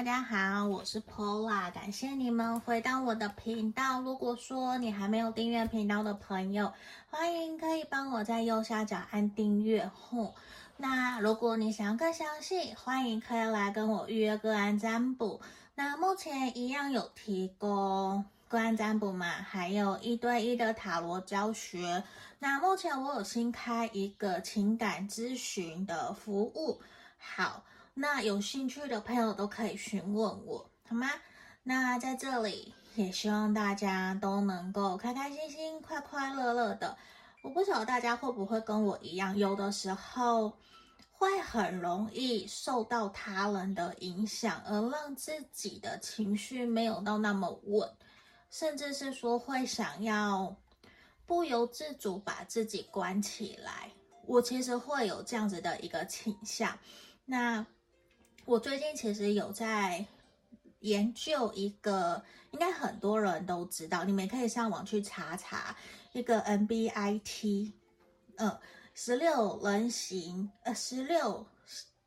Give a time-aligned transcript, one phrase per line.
[0.00, 4.00] 大家好，我是 Paula，感谢你们回到我的频道。
[4.00, 6.72] 如果说你还没有订阅频道的朋友，
[7.10, 10.34] 欢迎可以帮我在右下角按订阅后。
[10.78, 15.42] 那如果你想要更详细，欢迎可以来跟我预约个案占卜。
[15.74, 22.02] 那目前一样有提供个案占卜嘛，还有一对一的塔罗教学。
[22.38, 26.80] 那目前我有新开一个情感咨询的服务，
[27.18, 27.64] 好。
[27.94, 31.08] 那有兴趣的朋友都可以询问我，好吗？
[31.62, 36.96] 那在这里也希望大家都能够开开心心、快快乐乐的。
[37.42, 40.56] 我不晓得大家会不会跟我一样，有的时候
[41.10, 47.88] 会很容易受到他人的影响，而让自己的情绪没有到那么稳，
[48.50, 50.56] 甚至是说会想要
[51.26, 53.90] 不由自主把自己关起来。
[54.26, 56.78] 我其实会有这样子的一个倾向。
[57.24, 57.64] 那
[58.50, 60.04] 我最近其实有在
[60.80, 62.20] 研究一个，
[62.50, 65.76] 应该很多人都知道，你们可以上网去查查
[66.12, 67.72] 一个 MBIT，
[68.38, 68.60] 呃，
[68.92, 71.46] 十六人型，呃，十六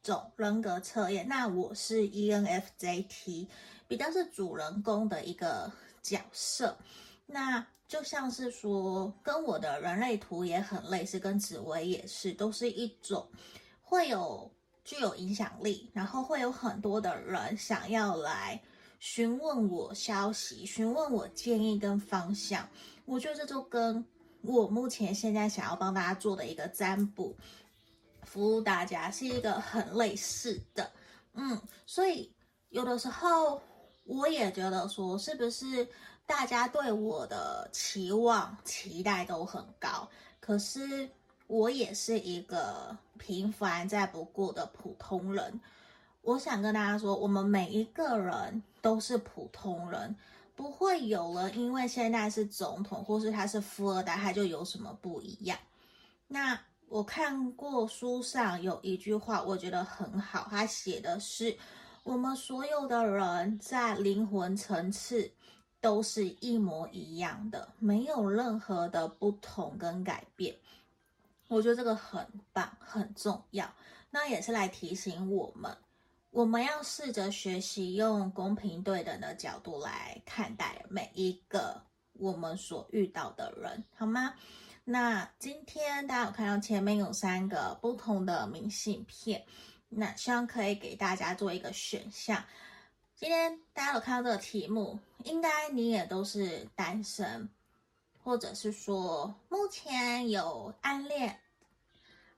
[0.01, 1.25] 种人格测验。
[1.29, 3.47] 那我是 ENFJT，
[3.87, 6.77] 比较是主人公的一个角色。
[7.25, 13.31] 那就像是说，跟我的人类图也很类似，跟紫薇也是，都是一种
[13.81, 14.51] 会有。
[14.83, 18.61] 具有影响力，然后会有很多的人想要来
[18.99, 22.67] 询问我消息，询问我建议跟方向。
[23.05, 24.05] 我觉得这就跟
[24.41, 27.35] 我目前现在想要帮大家做的一个占卜，
[28.23, 30.91] 服务大家是一个很类似的。
[31.33, 32.33] 嗯，所以
[32.69, 33.61] 有的时候
[34.03, 35.87] 我也觉得说，是不是
[36.25, 40.09] 大家对我的期望、期待都很高？
[40.39, 41.09] 可是。
[41.47, 45.59] 我也是一个平凡再不过的普通人。
[46.21, 50.15] 我想跟大家说，我们每一个人都是普通人，
[50.55, 55.59] 不会有人因为现在是总统或是他是富二代，他就有什么不一样。
[56.27, 61.57] 那我看过书上有一句话，我觉得很好，他写的是：
[62.03, 65.29] 我们所有的人在灵魂层次
[65.81, 70.55] 都是一模一样的，没有任何的不同跟改变。
[71.53, 73.71] 我觉得这个很棒，很重要。
[74.09, 75.77] 那也是来提醒我们，
[76.31, 81.79] 我们要试着学习用公平对等的角度来看待每一个
[82.13, 84.33] 我们所遇到的人，好吗？
[84.83, 89.45] 那今天大家有看到前面有三个不同的明信片，
[89.89, 92.43] 那希望可以给大家做一个选项。
[93.15, 97.47] 今天大家有看到这个题目，应该你也都是单身，
[98.23, 101.39] 或者是说目前有暗恋。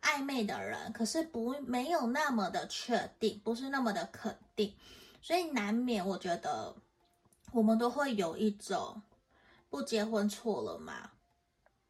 [0.05, 4.71] 暧昧的人，可是不没有那么的确定，不是那么的肯定，
[5.19, 6.75] 所以难免我觉得
[7.51, 9.01] 我们都会有一种
[9.67, 11.09] 不结婚错了吗？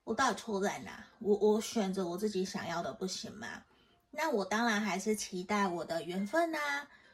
[0.06, 1.06] 我到底错在哪？
[1.20, 3.64] 我我选择我自己想要的不行吗？
[4.12, 6.58] 那我当然还是期待我的缘分呐、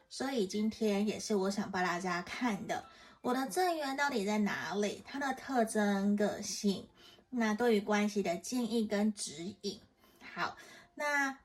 [0.07, 2.85] 所以今天也是我想帮大家看的，
[3.21, 5.03] 我的正缘到底在哪里？
[5.03, 6.87] 它的特征、个性，
[7.31, 9.81] 那对于关系的建议跟指引，
[10.35, 10.55] 好。
[11.01, 11.35] 那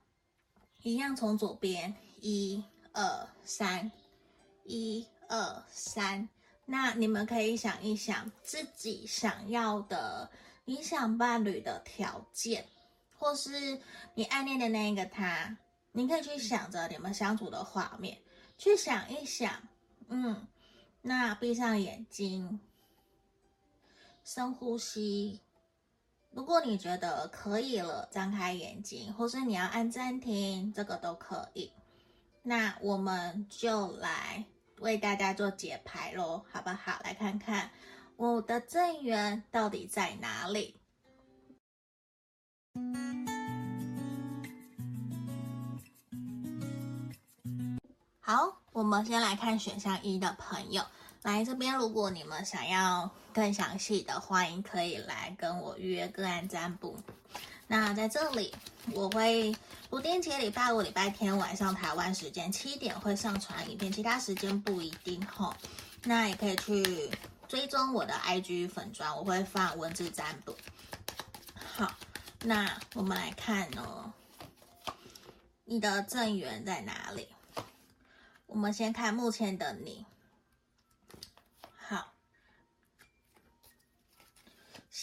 [0.83, 2.63] 一样从左边，一
[2.93, 3.91] 二三，
[4.65, 6.29] 一二三。
[6.67, 10.31] 那你们可以想一想自己想要的
[10.67, 12.67] 理想伴侣的条件，
[13.17, 13.81] 或是
[14.13, 15.57] 你暗恋的那一个他，
[15.93, 18.21] 你可以去想着你们相处的画面，
[18.59, 19.63] 去想一想。
[20.09, 20.47] 嗯，
[21.01, 22.61] 那闭上眼睛，
[24.23, 25.41] 深呼吸。
[26.37, 31.73] 如果你觉得可以了，张开眼睛，或是你要按暂停，这个都可以。
[32.43, 34.45] 那我们就来
[34.81, 37.01] 为大家做解牌喽，好不好？
[37.03, 37.71] 来看看
[38.17, 40.79] 我的正缘到底在哪里。
[48.21, 50.85] 好，我们先来看选项一的朋友。
[51.27, 56.97] 来这边，如果你们想要更详细的，欢迎可以来跟我预约个案占卜。
[57.67, 58.55] 那在这里，
[58.93, 59.53] 我会
[59.91, 65.53] 不定期礼拜五、礼拜天晚上台湾时间七点会上传影片，其他时间不一定吼。
[66.05, 67.11] 那也可以去
[67.49, 70.57] 追踪我的 IG 粉专，我会放文字占卜。
[71.57, 71.93] 好，
[72.45, 74.13] 那我们来看哦，
[75.65, 77.27] 你的正缘在哪里？
[78.47, 80.07] 我们先看目前的你。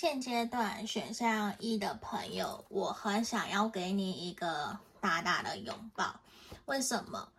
[0.03, 6.19] 现阶段选项一的朋友，我很想要给你一个大大的拥抱。
[6.65, 7.29] 为什么？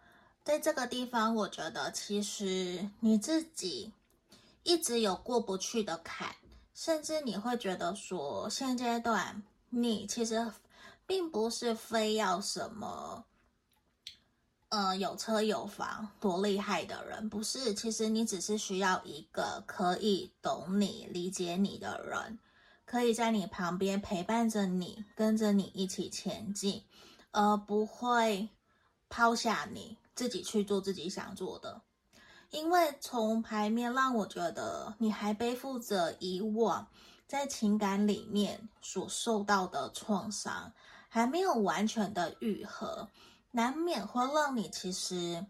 [0.43, 3.93] 在这个地方，我觉得其实你自己
[4.63, 6.35] 一直有过不去的坎，
[6.73, 10.51] 甚至你会觉得说，现阶段你其实
[11.07, 13.27] 并不是非要什么。
[14.71, 17.75] 呃，有车有房多厉害的人不是？
[17.75, 22.39] 其实你只是需要一个可以懂你、理解你的人，
[22.95, 26.85] 可以在你旁边陪伴着你，跟着你一起前进，
[27.33, 28.51] 而不会
[29.09, 31.83] 抛下你自己去做自己想做的。
[32.51, 36.87] 因为从牌面让我觉得你还背负着以往
[37.27, 40.73] 在情感里面所受到的创伤，
[41.09, 43.09] 还没有完全的愈合。
[43.51, 45.45] 难免会让你其实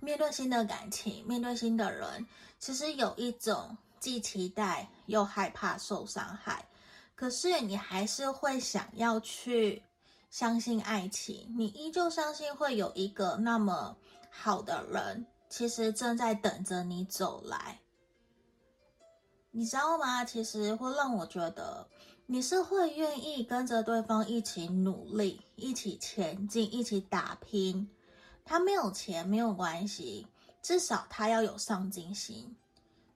[0.00, 2.26] 面对新的感情，面对新的人，
[2.58, 6.66] 其实有一种既期待又害怕受伤害。
[7.14, 9.84] 可是你还是会想要去
[10.28, 13.96] 相信爱情，你依旧相信会有一个那么
[14.28, 17.78] 好的人，其实正在等着你走来。
[19.52, 20.24] 你知道吗？
[20.24, 21.86] 其实会让我觉得。
[22.26, 27.88] 你是会愿意跟着对方一起努力、一起前进、一起打拼。
[28.44, 30.26] 他没有钱没有关系，
[30.62, 32.56] 至少他要有上进心。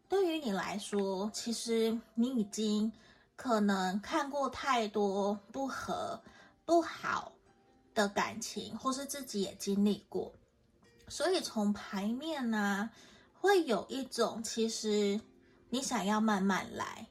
[0.09, 2.93] 对于你来说，其实你已经
[3.35, 6.21] 可能看过太多不合、
[6.65, 7.33] 不好
[7.95, 10.33] 的感情，或是自己也经历过，
[11.09, 12.91] 所以从牌面呢、啊，
[13.35, 15.21] 会有一种其实
[15.71, 17.07] 你想要慢慢来。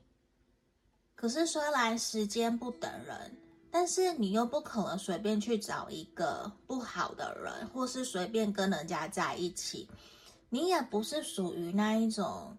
[1.15, 3.37] 可是，虽然时间不等人，
[3.71, 9.89] 但是你又不可能随便去找一个不好的人，或是随便跟人家在一起。
[10.49, 12.55] 你也不是属于那一种，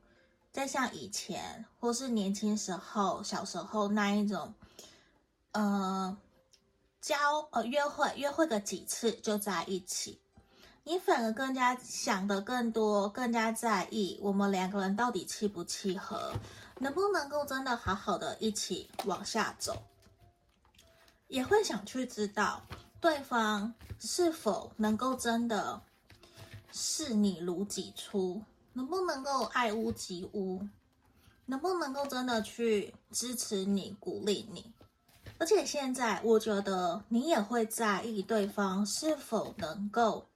[0.56, 4.54] 在像以前或是年轻时候、小时候那一种，
[5.52, 6.16] 呃，
[6.98, 7.14] 交
[7.50, 10.18] 呃约会约会个几次就在一起。
[10.82, 16.32] 你反而更加想的更多，更加在意我们两个人到底契不契合。
[16.78, 19.82] 能不能够真的好好的一起往下走，
[21.28, 22.62] 也会想去知道
[22.98, 25.82] 对方是否能够真的
[26.72, 28.42] 视你如己出，
[28.76, 30.60] 能不能够爱屋及乌，
[31.46, 34.70] 能不能够真的去支持你、鼓励你。
[35.38, 40.28] 而且现在我觉得你也会在意对方是否能够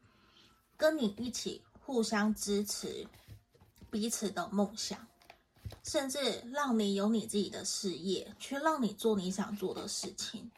[0.78, 3.06] 跟你一起互相支持
[3.90, 5.06] 彼此的梦想。
[5.84, 10.50] 甚至让你有你自己的事业，去让你做你想做的事情。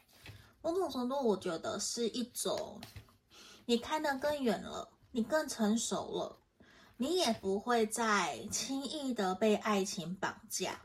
[0.61, 2.79] 某种程度，我觉得是一种
[3.65, 6.37] 你看得更远了，你更成熟了，
[7.03, 10.79] 你也不会再轻易的被爱情绑架。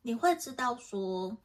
[0.00, 1.36] 你会知道说，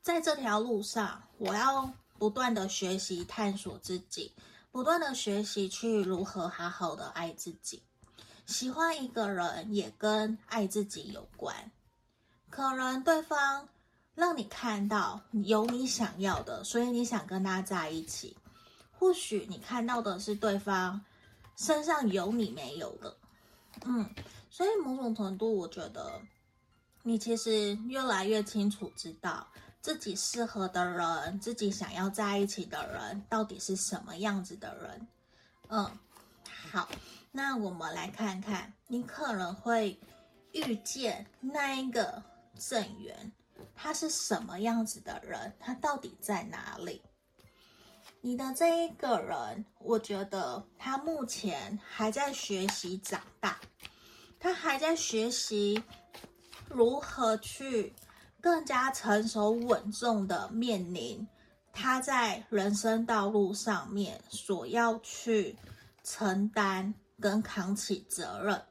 [0.00, 4.32] 在这条路上，我要不断的学习探索自己，
[4.70, 7.82] 不断的学习去如何好好的爱自己。
[8.46, 11.72] 喜欢一个人也跟爱自己有关，
[12.50, 13.68] 可能对方
[14.14, 18.36] 让你看到有你想要的，所以你想跟他在一起。
[18.92, 21.04] 或许你看到的是对方
[21.56, 23.16] 身上有你没有的，
[23.84, 24.08] 嗯，
[24.50, 26.20] 所以某种程度，我觉得
[27.02, 29.46] 你其实越来越清楚知道
[29.80, 35.08] 自己适合的人，自己想要在一起的人到底是什么样子的人。
[35.68, 35.98] 嗯，
[36.70, 36.88] 好。
[37.32, 40.00] 那我们来看看，你可能会
[40.52, 42.22] 遇见那一个
[42.58, 43.30] 正缘，
[43.74, 45.52] 他是什么样子的人？
[45.60, 47.02] 他到底在哪里？
[48.20, 53.60] 你的这一个人，我觉得他目前还在学习长大，
[54.38, 55.82] 他还在学习
[56.68, 57.94] 如何去
[58.40, 61.26] 更加成熟稳重的面临
[61.72, 65.56] 他在人生道路上面所要去
[66.02, 66.94] 承担。
[67.18, 68.62] 跟扛起责任，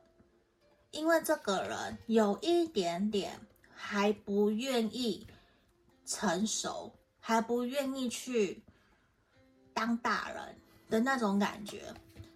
[0.91, 3.39] 因为这个人有一点点
[3.73, 5.25] 还不愿意
[6.05, 8.63] 成熟，还不愿意去
[9.75, 10.55] 当大人
[10.89, 11.93] 的那种感觉，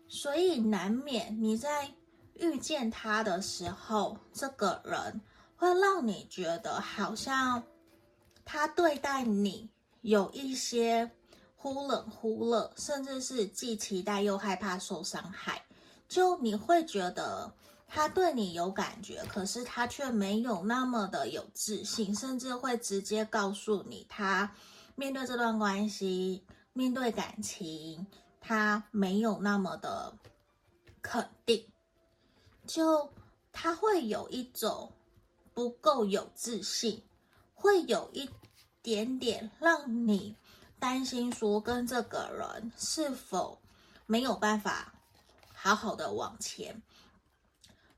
[0.07, 1.89] 所以难免你在
[2.35, 5.21] 遇见他的时候，这个人
[5.55, 7.63] 会让你觉得好像
[8.45, 9.69] 他对待你
[10.01, 11.09] 有一些
[11.55, 15.63] 忽冷忽热，甚至是既期待又害怕受伤害。
[16.07, 17.53] 就你会觉得
[17.87, 24.51] 他对你有感觉，可是他却没有那么的有自信，甚至会直接告诉你，他
[24.95, 26.43] 面对这段关系、
[26.79, 28.07] 面对感情，
[28.39, 30.17] 他没有那么的
[31.01, 31.67] 肯定。
[32.65, 33.11] 就
[33.51, 34.93] 他会有一种
[35.53, 37.03] 不够有自信，
[37.53, 38.29] 会有一
[38.81, 40.37] 点点让你
[40.79, 43.59] 担心，说跟这个人是否
[44.05, 44.93] 没有办法。
[45.51, 46.81] 好好的往前。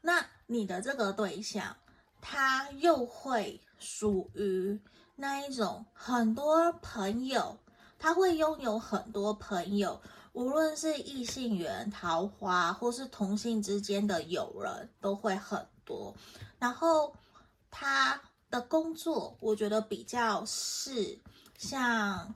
[0.01, 1.77] 那你的这个对象，
[2.19, 4.81] 他又会属于
[5.15, 7.59] 那一种很多朋友，
[8.01, 10.01] 他会拥有很多朋友，
[10.33, 16.15] 无论是异性缘、桃花，或是同性之间的友人，都会很多。
[16.57, 17.15] 然后
[17.69, 21.19] 他的工作，我觉得比较是
[21.59, 22.33] 像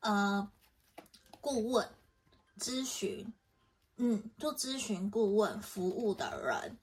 [0.00, 0.46] 呃
[1.40, 1.88] 顾问、
[2.58, 3.32] 咨询。
[3.96, 6.76] 嗯，做咨询顾问服务的人，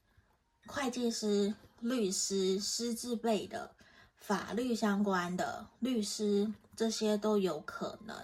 [0.66, 3.76] 会计师、律师、师字辈的、
[4.16, 8.16] 法律相关的律师，这些都有可能。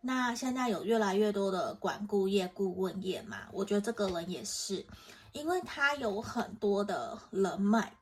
[0.00, 4.84] 那现在有越来越多的管顾业、顾问业嘛，我觉得这个人也是，
[5.30, 7.96] 因为他有很多的人脉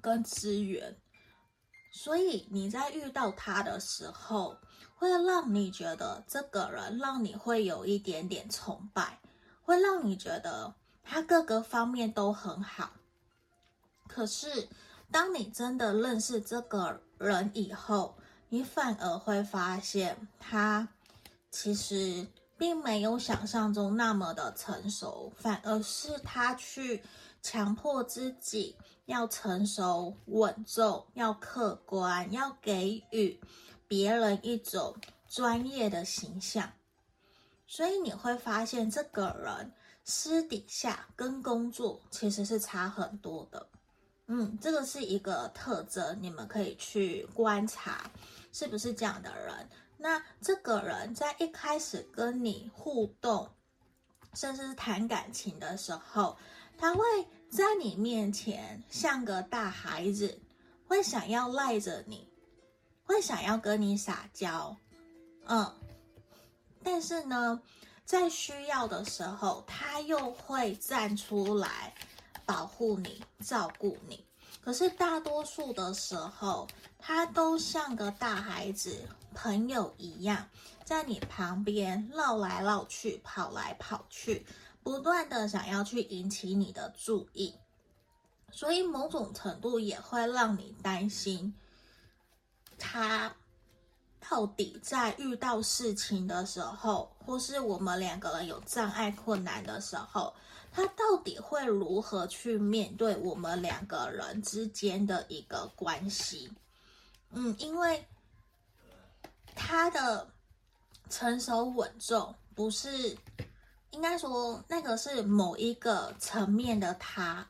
[0.00, 0.96] 跟资源，
[1.92, 4.56] 所以你在遇到他的时候，
[4.96, 9.20] 会让你觉得这个人让你会有一点点崇拜，
[9.62, 12.90] 会让你觉得他各个方面都很好。
[14.08, 14.68] 可是，
[15.12, 18.16] 当你真的认识这个人以后，
[18.54, 20.86] 你反而会发现他
[21.50, 22.24] 其实
[22.56, 27.02] 并没有想象中那么的成熟，反而是他去
[27.42, 33.40] 强迫自己要成熟、稳重、要客观、要给予。
[33.88, 34.96] 别人一种
[35.28, 36.72] 专业的形象，
[37.66, 39.72] 所以你会发现这个人
[40.04, 43.66] 私底下跟工作其实是差很多的。
[44.26, 48.10] 嗯，这个是一个特征，你们可以去观察
[48.54, 49.68] 是不是这样的人。
[49.98, 53.50] 那这个人在一开始跟你互动，
[54.32, 56.38] 甚至是谈感情的时候，
[56.78, 57.04] 他会
[57.50, 60.40] 在你面前像个大孩子，
[60.88, 62.32] 会想要赖着你。
[63.06, 64.74] 会想要跟你撒娇，
[65.44, 65.74] 嗯，
[66.82, 67.60] 但是呢，
[68.06, 71.92] 在需要的时候，他又会站出来
[72.46, 74.24] 保护你、照顾你。
[74.64, 76.66] 可是大多数的时候，
[76.98, 80.48] 他都像个大孩子、朋友一样，
[80.86, 84.46] 在你旁边绕来绕去、跑来跑去，
[84.82, 87.54] 不断的想要去引起你的注意，
[88.50, 91.54] 所以某种程度也会让你担心。
[92.78, 93.36] 他
[94.18, 100.32] 到底在遇到事情的时候，或是我们两个人有障碍困难的时候，
[100.74, 106.50] 他到底会如何去面对我们两个人之间的一个关系？
[107.30, 108.04] 嗯，因为
[109.54, 110.28] 他的
[111.08, 113.16] 成熟稳重，不是
[113.90, 117.48] 应该说那个是某一个层面的他，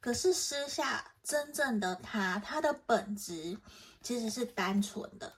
[0.00, 3.56] 可是私下真正的他，他的本质。
[4.02, 5.30] 其实是单纯的、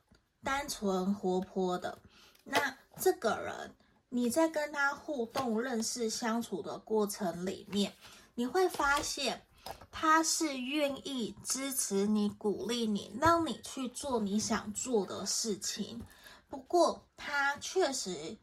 [0.44, 1.98] 单纯活泼的。
[2.44, 3.74] 那这个人，
[4.14, 7.94] 你在跟他互动、认识、相处的过程里面，
[8.34, 9.46] 你会发现
[9.90, 16.02] 他是愿意支持你、鼓励你，让你去做你想做的事情。
[16.50, 18.36] 不过，他确实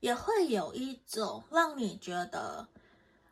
[0.00, 2.68] 也会有一种让你觉得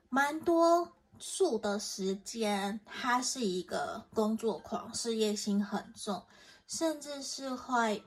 [0.09, 0.93] 蛮多。
[1.21, 6.25] 数的时间，他是一个工作狂，事业心很重，
[6.69, 8.05] 甚至是会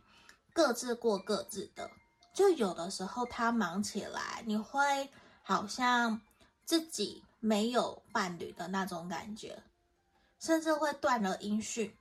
[0.53, 1.91] 各自过各自的。
[2.33, 5.09] 就有的时候他忙起来，你会
[5.43, 6.19] 好像
[6.65, 9.61] 自己没有伴侣的那种感觉，
[10.39, 11.95] 甚至会断了音讯。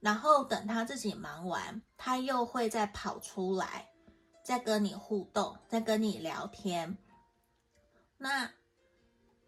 [0.00, 3.88] 然后等他自己忙完，他又会再跑出来，
[4.42, 6.96] 再跟你互动，再跟你聊天。
[8.18, 8.50] 那。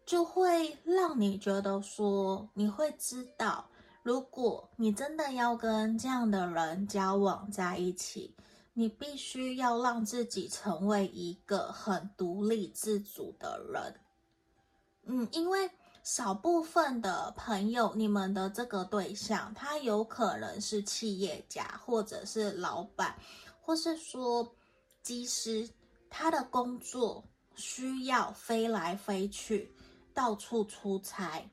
[0.05, 3.69] 就会让你觉得说，你会知道，
[4.01, 8.35] 如果你真的要跟这样的人交往在一起，
[8.79, 13.99] 你必须要让自己成为一个很独立自主的人。
[15.03, 15.69] 嗯，因为
[16.01, 23.13] 少部分的朋友，你们的这个对象，他有可能是企业家，或者是老板，
[23.59, 24.55] 或是说
[25.03, 25.69] 机师，
[26.09, 29.75] 他的工作需要飞来飞去。
[30.13, 31.49] 到处出差，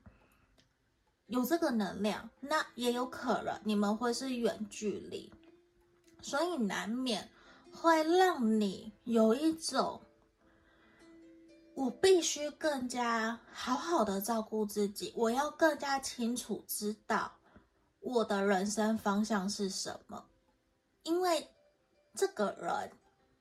[1.26, 5.32] 有这个能量，那也有可能你们会是远距离，
[6.26, 7.30] 所以难免
[7.72, 10.00] 会让你有一种，
[11.76, 17.30] 我必须更加好好的照顾自己，我要更加清楚知道
[18.00, 20.24] 我的人生方向是什么，
[21.04, 21.46] 因为
[22.16, 22.90] 这个人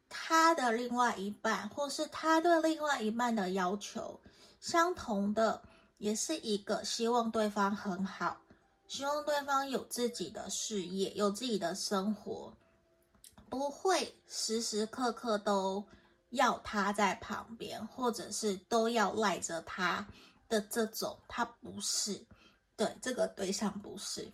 [0.07, 4.21] 他的另外一半，或是他对另外一半的要求。
[4.59, 5.63] 相同的，
[5.97, 8.37] 也是一个希望对方很好，
[8.87, 12.53] 希望对方有自己的事业，有自己的生活，
[13.49, 15.83] 不会时时刻刻都
[16.29, 20.05] 要他在旁边，或者是都要赖着他
[20.49, 22.25] 的这种，他不是，
[22.75, 24.31] 对，这个对象不是。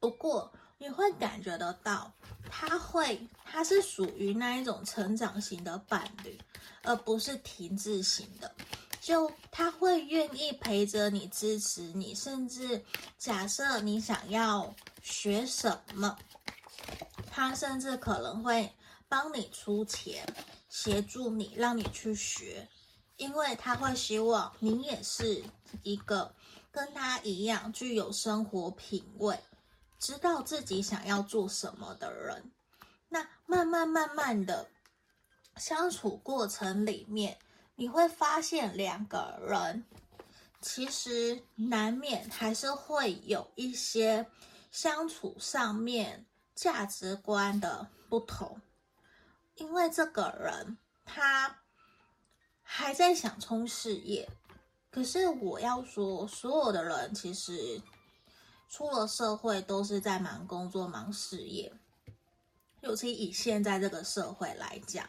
[0.00, 2.12] 不过你会感觉得到，
[2.50, 6.38] 他会，他是属于那一种成长型的伴侣，
[6.82, 8.54] 而不是停滞型的。
[9.00, 12.82] 就他会愿意陪着你，支持你，甚至
[13.18, 16.18] 假设你想要学什么，
[17.36, 18.72] 他甚至可能会
[19.08, 20.24] 帮你出钱，
[20.68, 22.68] 协助你，让你去学，
[23.16, 25.42] 因为他会希望你也是
[25.82, 26.32] 一个
[26.70, 29.36] 跟他一样具有生活品味，
[29.98, 32.52] 知道自己想要做什么的人。
[33.08, 34.68] 那慢慢慢慢的
[35.56, 37.36] 相处过程里面。
[37.76, 39.84] 你会发现两个人
[40.60, 44.24] 其实难免还是会有一些
[44.70, 46.24] 相处上面
[46.54, 48.60] 价值观的不同，
[49.56, 51.60] 因为这个人他
[52.62, 54.28] 还在想冲事业，
[54.90, 57.80] 可是我要说，所有的人其实
[58.68, 61.72] 出了社会都是在忙工作、忙事业，
[62.80, 65.08] 尤其以现在这个社会来讲。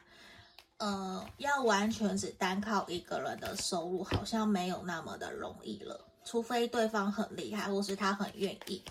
[0.78, 6.06] 呃，要完全只单靠一个人的收入，好像没有那么的容易了。
[6.26, 8.84] 除非对方很厉害，或是他很愿意，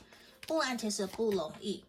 [0.46, 1.84] 不然其实不容易。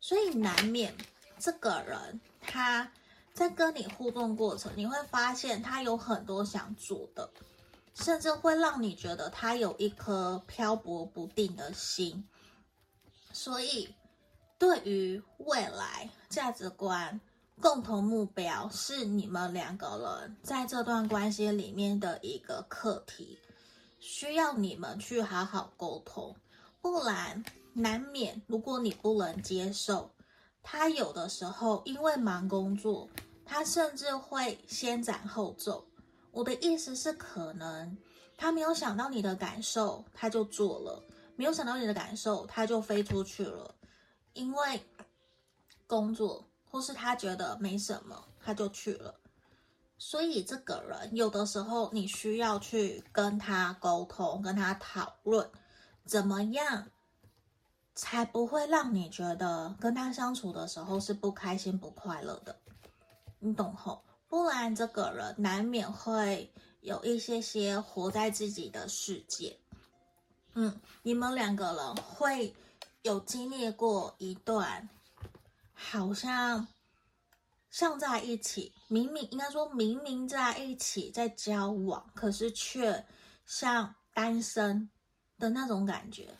[0.00, 0.94] 所以难免
[1.38, 2.90] 这个人他
[3.32, 7.30] 在跟你互动过程，你会发现他有很多想做的，
[7.94, 12.26] 甚至会让你觉得他有一颗漂泊不定的心。
[13.32, 13.94] 所以，
[14.58, 17.20] 对于未来价值观。
[17.62, 23.38] 共同目标是你们两个人在这段关系里面的一个课题，
[23.98, 26.34] 需要你们去好好沟通，
[26.80, 30.10] 不然难免如果你不能接受，
[30.62, 33.08] 他有的时候因为忙工作，
[33.44, 35.86] 他甚至会先斩后奏。
[36.30, 37.96] 我的意思是，可能
[38.36, 41.02] 他没有想到你的感受，他就做了；
[41.36, 43.74] 没有想到你的感受，他就飞出去了，
[44.32, 44.82] 因为
[45.86, 46.46] 工作。
[46.72, 49.12] 或是他觉得没什么，他就去了。
[49.98, 55.50] 所以这个人有的时候你需要去跟他沟通，跟他讨论，
[56.04, 56.86] 怎么样
[58.00, 62.58] 才不会让你觉得跟他相处的时候是不开心、不快乐的。
[63.38, 64.02] 你懂吼？
[64.26, 69.54] 不然这个人难免会有一些些活在自己的世界。
[70.54, 72.54] 嗯，你们两个人会
[73.02, 74.88] 有经历过一段。
[75.74, 76.66] 好像
[77.70, 83.06] 像在一起，明明应该说明明在一起在交往，可是却
[83.44, 84.88] 像单身
[85.38, 86.34] 的那种感觉。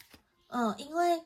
[0.49, 1.23] 嗯，因为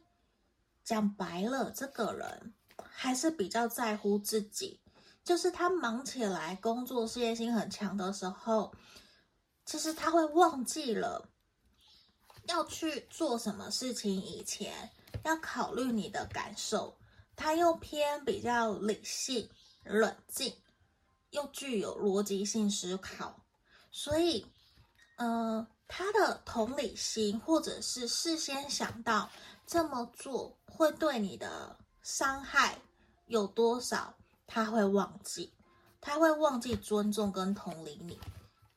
[0.85, 4.81] 讲白了，这个人还是比较在乎自己，
[5.25, 8.75] 就是他忙起来，工作事业心很强的时候，
[9.65, 11.29] 其实他会忘记了
[12.47, 14.91] 要去做什么事情以前，
[15.25, 16.97] 要考虑你的感受。
[17.37, 19.51] 他又偏比较理性、
[19.83, 20.55] 冷静，
[21.31, 23.45] 又具有逻辑性思考，
[23.91, 24.47] 所以，
[25.17, 29.29] 呃，他的同理心或者是事先想到
[29.67, 32.79] 这么做会对你的伤害
[33.27, 34.15] 有多少，
[34.47, 35.53] 他会忘记，
[36.01, 38.19] 他会忘记尊重跟同理你，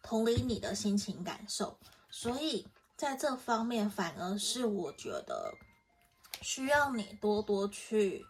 [0.02, 1.78] 同理你的心情感受，
[2.10, 5.54] 所以在这方面反而是我觉得
[6.42, 8.26] 需要你多多去。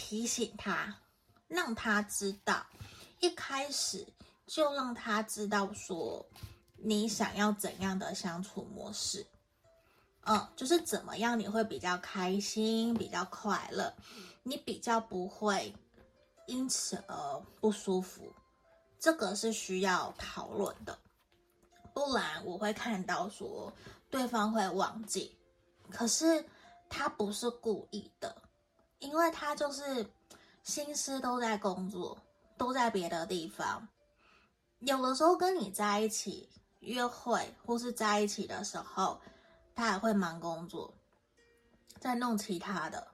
[0.00, 1.00] 提醒他，
[1.48, 2.64] 让他知道，
[3.18, 4.06] 一开始
[4.46, 6.24] 就让他知道说，
[6.76, 9.26] 你想要怎样的相处模式，
[10.28, 13.94] 嗯，就是怎么样你会比较开心，比较快乐，
[14.42, 15.74] 你比较不会
[16.46, 18.32] 因此而不舒服，
[18.98, 20.98] 这个是需要讨论的，
[21.94, 23.72] 不然我会看到说
[24.10, 25.36] 对方会忘记，
[25.90, 26.44] 可是
[26.90, 28.42] 他不是故意的。
[28.98, 30.04] 因为他就是
[30.64, 32.18] 心思都在工作，
[32.56, 33.86] 都在别的地方。
[34.80, 36.48] 有的时候跟你在一起
[36.80, 39.20] 约会或是在一起的时候，
[39.78, 40.92] 他还会忙工作，
[42.00, 43.06] 在弄其他的。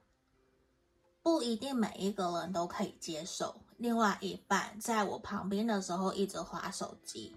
[1.23, 3.55] 不一定每一个人都可以接受。
[3.77, 7.37] 另外一半在我旁边的时候一直划手机，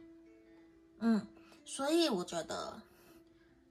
[1.00, 1.28] 嗯，
[1.66, 2.82] 所以我觉得，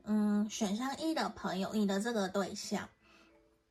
[0.04, 2.86] 嗯，选项一的朋友，你的这个对象。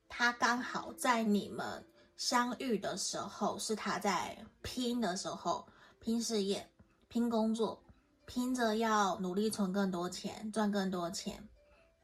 [0.10, 1.86] 他刚好在你们
[2.18, 5.68] 相遇的时候，是他在拼的时候，
[6.00, 6.68] 拼事业、
[7.10, 7.84] 拼工作，
[8.26, 11.48] 拼着要努力存更多钱、赚更多钱。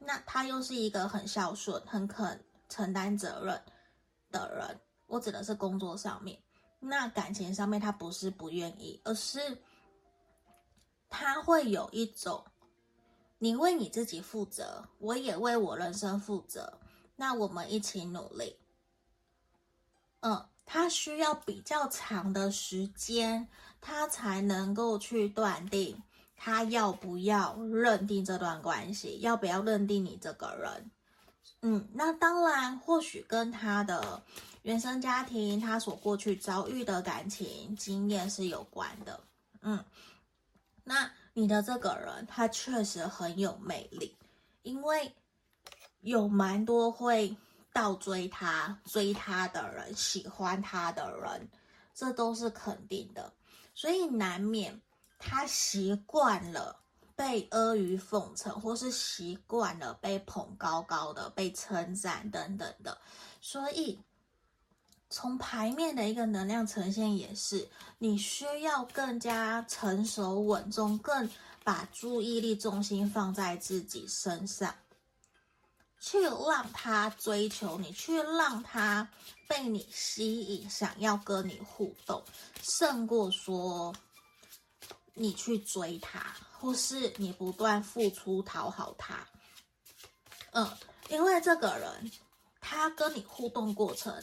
[0.04, 3.62] 那他又是一个很孝顺、很肯承担责任
[4.30, 4.80] 的人。
[5.06, 6.42] 我指的是工作上面，
[6.80, 9.58] 那感情上面他不是不愿意，而是
[11.08, 12.44] 他会有一种，
[13.38, 16.78] 你为你自己负责，我也为我人生负责，
[17.16, 18.56] 那我们一起努力。
[20.20, 23.48] 嗯，他需要比较长的时间，
[23.80, 26.02] 他才能够去断定
[26.44, 30.90] 他要不要认定这段关系，要不要认定你这个人。
[31.60, 34.20] 嗯，那当然，或许跟他的
[34.62, 39.20] 原生家庭，他所过去遭遇的感情经验是有关的。
[39.60, 39.84] 嗯，
[40.82, 44.16] 那你的这个人，他确实很有魅力，
[44.62, 45.14] 因为
[46.00, 47.36] 有蛮多会。
[47.74, 51.48] 倒追他、追他的人、喜欢他的人，
[51.94, 53.32] 这都是肯定的，
[53.74, 54.78] 所以难免
[55.24, 56.80] 他习惯了
[57.14, 62.98] 被阿谀奉承，或是习惯了被捧高高的、被称赞等等的。
[63.40, 64.00] 所以
[65.08, 71.30] 从牌面的一个能量呈现，也是你需要更加成熟稳重，更
[71.62, 74.74] 把注意力重心放在自己身上。
[76.00, 79.08] 去让他追求你，去让他
[79.46, 82.24] 被你吸引，想要跟你互动，
[82.60, 83.94] 胜过说
[85.14, 89.26] 你去追他，或是你不断付出讨好他。
[90.52, 90.70] 嗯，
[91.08, 92.10] 因为这个人
[92.60, 94.22] 他跟你互动过程，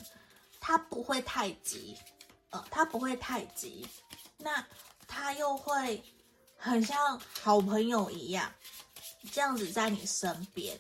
[0.60, 1.98] 他不会太急，
[2.50, 3.88] 呃、嗯，他不会太急，
[4.38, 4.66] 那
[5.08, 6.04] 他又会
[6.56, 8.52] 很像好朋友一样，
[9.32, 10.78] 这样子在你身边。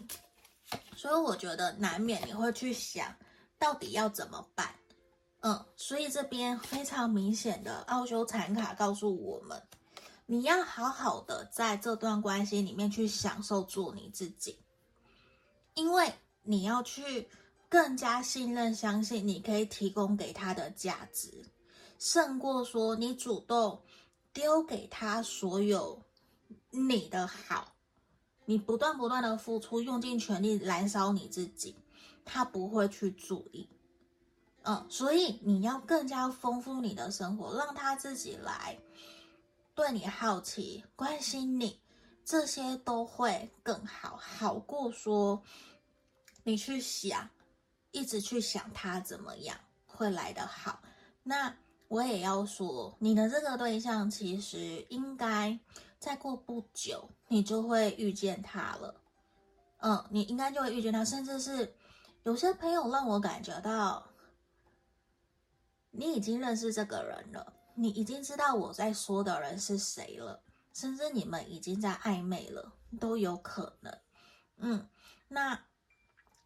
[0.95, 3.15] 所以我觉得难免你会去想，
[3.57, 4.75] 到底要怎么办？
[5.41, 9.61] 嗯，所以这边非常明显的奥修禅卡告诉我们，
[10.31, 14.59] 你要好好的在这段关系里面去享受做你自己，
[15.73, 16.13] 因为
[16.43, 17.27] 你要去
[17.67, 21.43] 更加信任、相信你可以提供给他的价值，
[21.97, 23.81] 胜过说你主动
[24.31, 25.99] 丢给他所有
[26.69, 27.73] 你的好。
[28.45, 31.75] 你不断不断的付出，用尽全力燃烧你自己，
[32.23, 33.67] 他不会去注意，
[34.61, 38.77] 嗯，所以你要更加丰富你的生活，让他自己来
[39.79, 41.79] 对你好奇、关心你，
[42.25, 45.41] 这些都会更好，好过说
[46.43, 47.29] 你去想，
[47.91, 50.81] 一直去想他怎么样会来得好。
[51.23, 51.55] 那
[51.87, 55.57] 我也要说，你的这个对象其实应该。
[55.97, 59.01] 再过不久，你就会遇见他了。
[59.77, 61.73] 嗯，你应该就会遇见他，甚至是
[62.23, 64.09] 有些朋友让我感觉到，
[65.91, 73.97] 你已经认识这个人了，你已经知道我在说的人是谁了，甚至你们已经在暧昧了，都有可能。
[74.57, 74.89] 嗯，
[75.29, 75.57] 那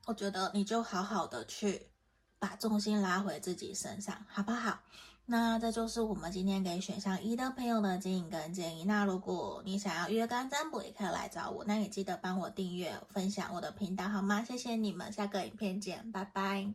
[0.06, 1.90] 我觉得你就好好的去
[2.38, 4.84] 把重心拉回自己身上，好不好？
[5.26, 8.84] 那这就是我们今天给选项一的朋友的建议跟建议。
[8.84, 11.64] 那如果你想要约干占卜，也可以来找我。
[11.66, 14.44] 那也记得帮我订阅、分享我的频道，好吗？
[14.44, 16.74] 谢谢你们，下个影片见，拜拜。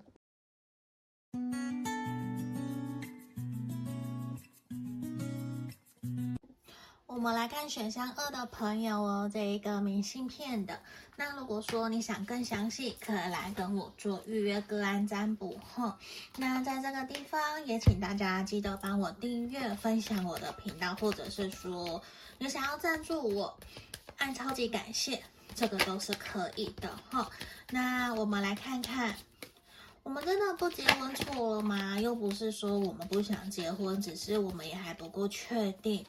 [7.09, 10.79] 我们来看选项二的朋友哦，这一个明信片的。
[11.17, 15.99] 那如果说你想更详细，可以来跟我做预约个案占卜哈。
[16.37, 22.01] 那在这个地方也请大家记得帮我订阅、分享我的频道，或者是说
[22.37, 23.59] 你想要赞助我，
[24.19, 25.23] 按超级感谢，
[25.55, 27.31] 这个都是可以的哈。
[27.71, 29.17] 那我们来看看，
[30.03, 31.99] 我们真的不结婚错了吗？
[31.99, 36.05] 又不是说我们不想结婚，只是我们也还不够确定。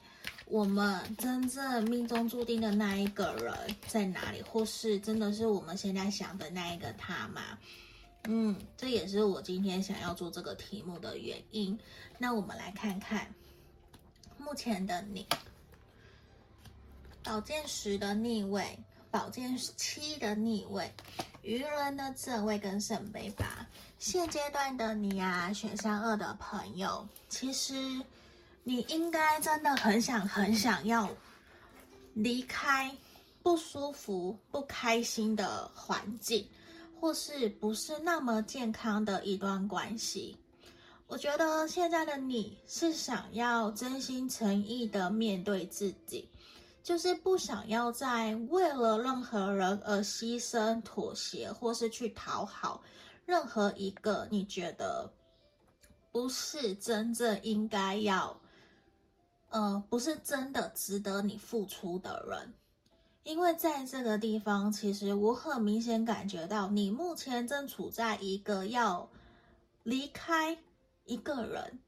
[0.50, 3.54] 我们真正命中注定的那一个人
[3.88, 4.42] 在哪里？
[4.42, 7.60] 或是真的是我们现在想的那一个他吗？
[8.24, 11.78] 嗯，这也是我今天想要做这个题目的原因。
[12.18, 13.32] 那我们来看看
[14.40, 15.28] 目前的你，
[17.24, 18.80] 宝剑十的逆位，
[19.12, 20.92] 宝剑七的逆位，
[21.44, 23.46] 愚人的正位跟圣杯八。
[24.00, 28.02] 现阶段的你啊，选项二的朋友，其实。
[28.64, 31.10] 你应该真的很想很想要
[32.14, 32.96] 离开
[33.42, 36.48] 不舒服、不开心的环境，
[37.00, 40.38] 或是不是那么健康的一段关系。
[41.08, 46.30] 我觉得现在的你是想要真心诚意的面对自己，
[46.84, 52.84] 就是不想要再为了任何人而牺牲、妥协，或是去讨好
[53.26, 55.12] 任何一个你觉得
[56.12, 58.40] 不是真正应该要。
[59.50, 62.54] 呃，不是真的值得你付出的人，
[63.24, 69.10] 因为在这个地方，其实我很明显感觉到你目前正处在一个要
[69.84, 70.58] 离开
[71.06, 71.80] 一个人、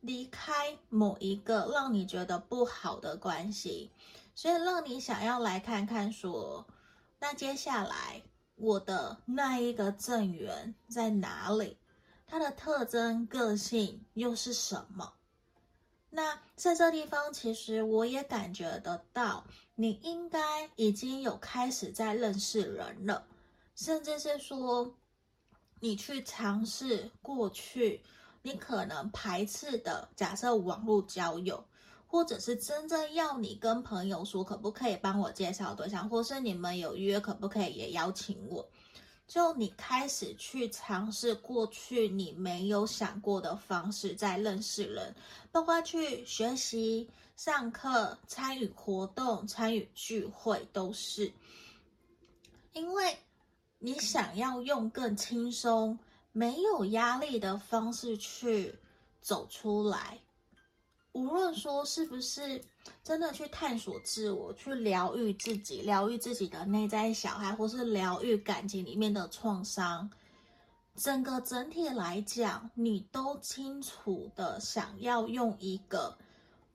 [0.00, 3.90] 离开某一个让你觉得不好的关系，
[4.34, 6.66] 所以让你想要来看看说，
[7.18, 8.22] 那接下来
[8.54, 11.76] 我的那一个正缘在哪里？
[12.28, 15.14] 它的特征、个性又是什么？
[16.10, 19.44] 那在这地方，其实我也感觉得到，
[19.74, 23.26] 你应该已经有开始在认识人了，
[23.76, 24.94] 甚至是说，
[25.80, 28.00] 你去尝试过去
[28.42, 31.62] 你可能排斥的，假设网络交友，
[32.06, 38.66] 或者是真正要你跟朋友说，可不可以帮我介绍对象，或是你们有约，可不可以也邀请我？
[39.28, 45.14] 就你开始去尝试过去你没有想过的方式在认识人，
[45.52, 51.30] 包括去学习、上课、参与活动、参与聚会，都是
[52.72, 53.18] 因为
[53.78, 55.98] 你想要用更轻松、
[56.32, 58.74] 没有压力的方式去
[59.20, 60.18] 走出来。
[61.12, 62.64] 无论说是不是
[63.08, 70.10] 真的去探索自我，去疗愈自己，疗愈自己的内在小孩，或是疗愈感情里面的创伤，
[70.94, 76.18] 整个整体来讲，你都清楚的想要用一个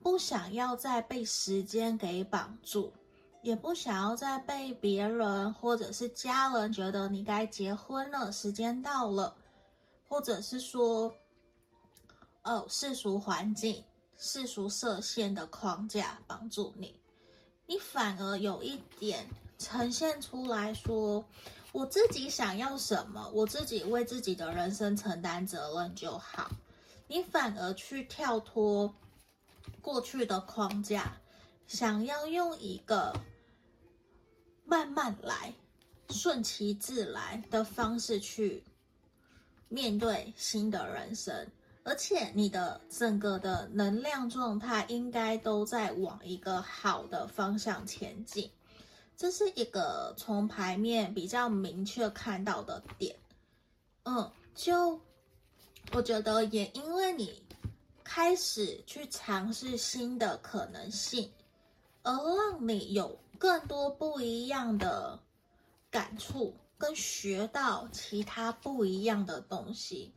[0.00, 2.92] 不想要再被时间给绑住，
[3.40, 9.36] 也不想要再被别人或者是家人觉得你该结婚了，时间到了，
[10.08, 11.14] 或者是说，
[12.42, 13.84] 哦，世俗环境。
[14.16, 16.98] 世俗设限的框架绑住你，
[17.66, 21.24] 你反而有一点呈现出来说，
[21.72, 26.50] 我自己想要什么，我自己为自己的人生承担责任就好。
[27.06, 28.94] 你反而去跳脱
[29.82, 31.20] 过去的框架，
[31.66, 33.12] 想要用一个
[34.64, 35.52] 慢慢来、
[36.08, 38.64] 顺其自然的方式去
[39.68, 41.46] 面对新的人生。
[41.84, 48.50] 而且你的整个的能量状态应该都在往一个好的方向前进，
[49.16, 53.14] 这是一个从牌面比较明确看到的点。
[54.04, 54.98] 嗯，就
[55.92, 57.42] 我觉得也因为你
[58.02, 61.30] 开始去尝试新的可能性，
[62.02, 65.18] 而让你有更多不一样的
[65.90, 70.14] 感触，跟学到其他不一样的东西。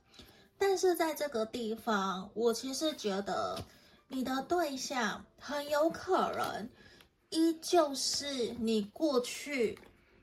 [0.57, 3.63] 但是在这个地方，我其实觉得
[4.07, 6.69] 你的对象很有可能
[7.29, 9.77] 依旧是你过去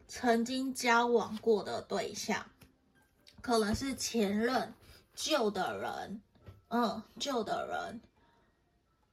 [0.09, 2.44] 曾经交往过的对象，
[3.40, 4.75] 可能是前任、
[5.14, 6.23] 旧的人，
[6.68, 8.01] 嗯，旧的人，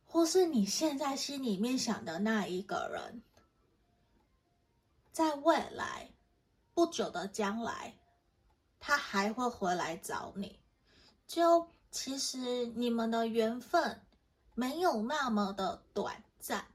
[0.06, 3.22] 或是你现在心里面想的那一个人，
[5.12, 6.10] 在未来
[6.74, 7.96] 不久的将来，
[8.80, 10.61] 他还会回来找你。
[11.32, 14.02] 就其实你们的缘分
[14.54, 16.66] 没有那么的短暂，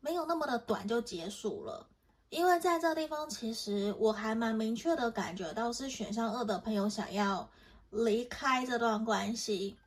[0.00, 1.88] 没有那么的短就结束了。
[2.28, 7.48] 因为在这地方，其实我还蛮明确的感觉到是选项二的朋友想要
[7.88, 9.78] 离开这段关系，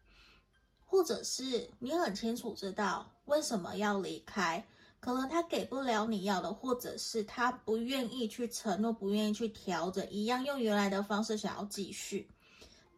[0.87, 4.65] 或者是你很清楚知道为什么要离开，
[4.99, 12.27] 可能他给不了你要的，或者是他不愿意去承诺，不愿意去调整，一样用原来的方式想要继续。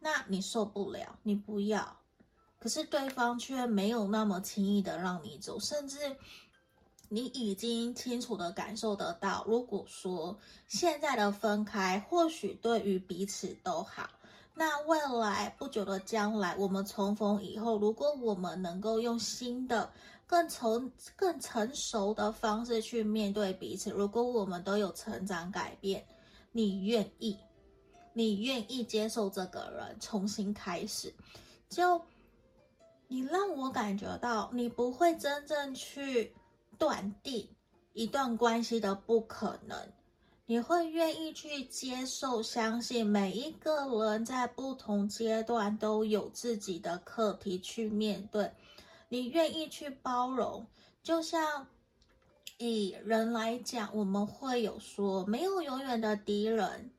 [0.00, 1.98] 那你受不了，你不要，
[2.58, 5.98] 可是对方却没有那么轻易的让你走，甚至
[7.08, 14.08] 你已经清楚的感受得到，如果说现在的分开或许对于彼此都好，
[14.54, 19.90] 那未来不久的将来我们重逢以后，如果我们能够用新的、
[20.26, 26.04] 更成、更成熟的方式去面对彼此，如果我们都有成长改变，
[26.52, 27.36] 你愿意？
[28.18, 31.14] 你愿意接受这个人重新开始，
[31.68, 32.02] 就
[33.06, 36.34] 你让我感觉到你不会真正去
[36.76, 37.48] 断定
[37.92, 39.92] 一段关系的不可能，
[40.46, 48.50] 你会愿意去接受、相信每一个人在不同阶段都有自己的课题去面对，
[49.08, 50.66] 你愿意去包容。
[51.04, 51.68] 就像
[52.58, 56.90] 以人来讲，我们会有说，没有永远的敌人。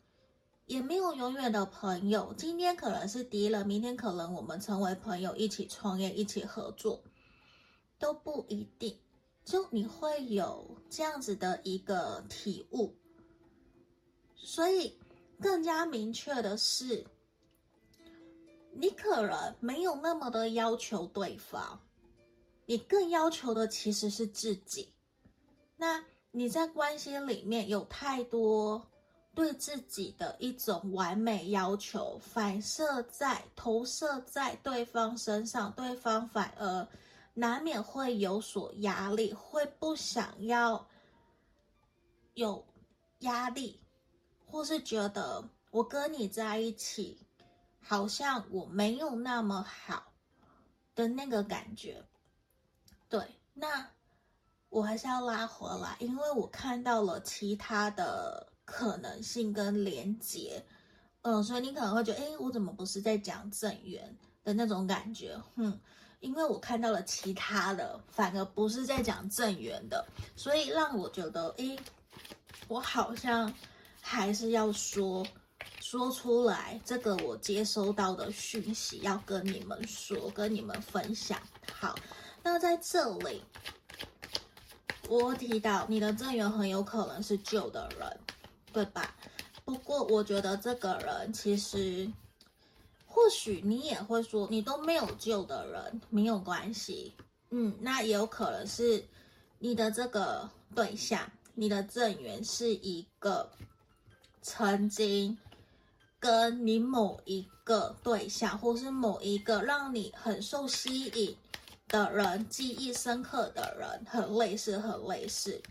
[0.70, 7.02] 也没有永远的朋友，今天可能是敌人，明天可能我们成为朋友，一起创业，一起合作，
[7.98, 8.96] 都不一定。
[9.44, 12.94] 就你会有这样子的一个体悟，
[14.36, 14.96] 所以
[15.42, 17.04] 更加明确的是，
[18.72, 21.82] 你可能没有那么的要求对方，
[22.68, 24.94] 你更要求的其实是自己。
[25.78, 28.86] 那你在关系里面有太多。
[29.36, 36.86] 对自己的一种完美要求，反射在投射在对方身上，对方反而
[37.36, 40.86] 难免会有所压力，会不想要
[42.34, 42.66] 有
[43.20, 43.80] 压力，
[44.46, 47.26] 或是觉得我跟你在一起，
[47.80, 50.12] 好像我没有那么好
[50.96, 52.04] 的那个感觉。
[53.08, 53.90] 对，那
[54.68, 58.49] 我还是要拉回来，因为我看到了其他的。
[58.72, 60.64] 可能性跟连结，
[61.24, 65.42] 嗯，所以你可能会觉得，哎，我怎么不是在讲正缘的那种感觉？
[65.56, 65.80] 嗯，
[66.20, 70.06] 因为我看到了其他的，反而不是在讲正缘的，
[70.36, 71.78] 所以让我觉得，哎，
[72.68, 73.54] 我好像
[74.00, 75.26] 还是要说
[75.82, 81.40] 说出来，这个我接收到的讯息要跟你们说，跟你们分享。
[81.74, 81.96] 好，
[82.44, 83.44] 那在这里，
[85.08, 88.20] 我提到你的正缘很有可能是旧的人。
[88.72, 89.16] 对吧？
[89.66, 92.12] 不过我觉得这个人其实，
[93.06, 97.14] 或许你也会说，你都没有救的人，没有关系。
[97.52, 99.04] 嗯，那也有可能是
[99.60, 103.50] 你的这个对象，你的正缘是一个
[104.42, 105.38] 曾经
[106.20, 111.36] 跟你某一个对象，或是某一个让你很受吸引
[111.88, 115.62] 的人，记忆深刻的人，很类似，很类似。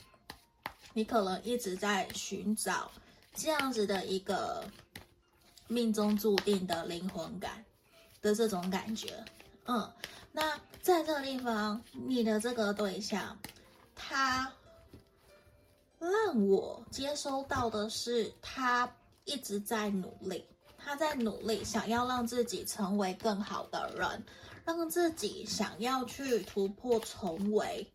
[0.95, 2.91] 你可能一直在寻找
[3.35, 4.65] 这样子的一个
[5.69, 7.65] 命中注定的灵魂感
[8.21, 9.25] 的这种感觉，
[9.67, 9.93] 嗯，
[10.33, 13.39] 那在这个地方，你的这个对象，
[13.95, 14.53] 他
[15.99, 18.93] 让我接收到的是，他
[19.25, 20.45] 一直在努力，
[20.79, 24.25] 他在努力，想要让自己成为更好的人，
[24.65, 27.87] 让自己想要去突破重围。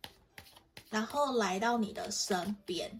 [0.93, 2.99] 然后来到你的身边，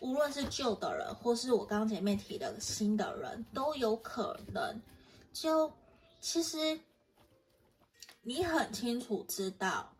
[0.00, 4.78] 无论是旧的人，或是我刚刚前面提的新的人，都有可能。
[5.32, 5.72] 就
[6.20, 6.78] 其实
[8.20, 9.90] 你很清楚知道，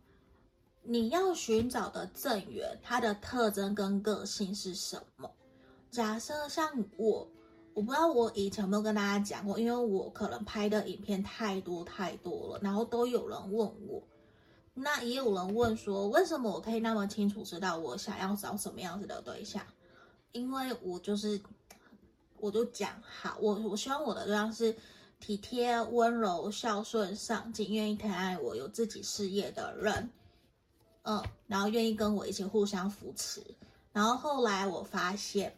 [0.83, 5.31] 你要寻找的正缘，它的特征跟个性是什么。
[5.91, 7.27] 假设像我，
[7.73, 14.03] 我不知道我以前有没有跟大家讲过，因为我可能拍的影片太多太多了，然后都有人问我。
[14.79, 19.63] 那也有人问说，为什么我可以那么清楚知道我想要找什么样子的对象？
[20.33, 21.41] 因为我就是，
[22.37, 24.77] 我就讲好，我我希望我的对象是
[25.19, 30.11] 体贴、温柔、孝顺、上进、愿意疼爱我、有自己事业的人，
[31.05, 33.43] 嗯，然后愿意跟我一起互相扶持。
[33.95, 35.57] 然后后来我发现，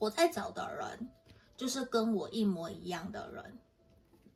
[0.00, 1.08] 我在找的人
[1.56, 3.58] 就是跟我一模一样的人。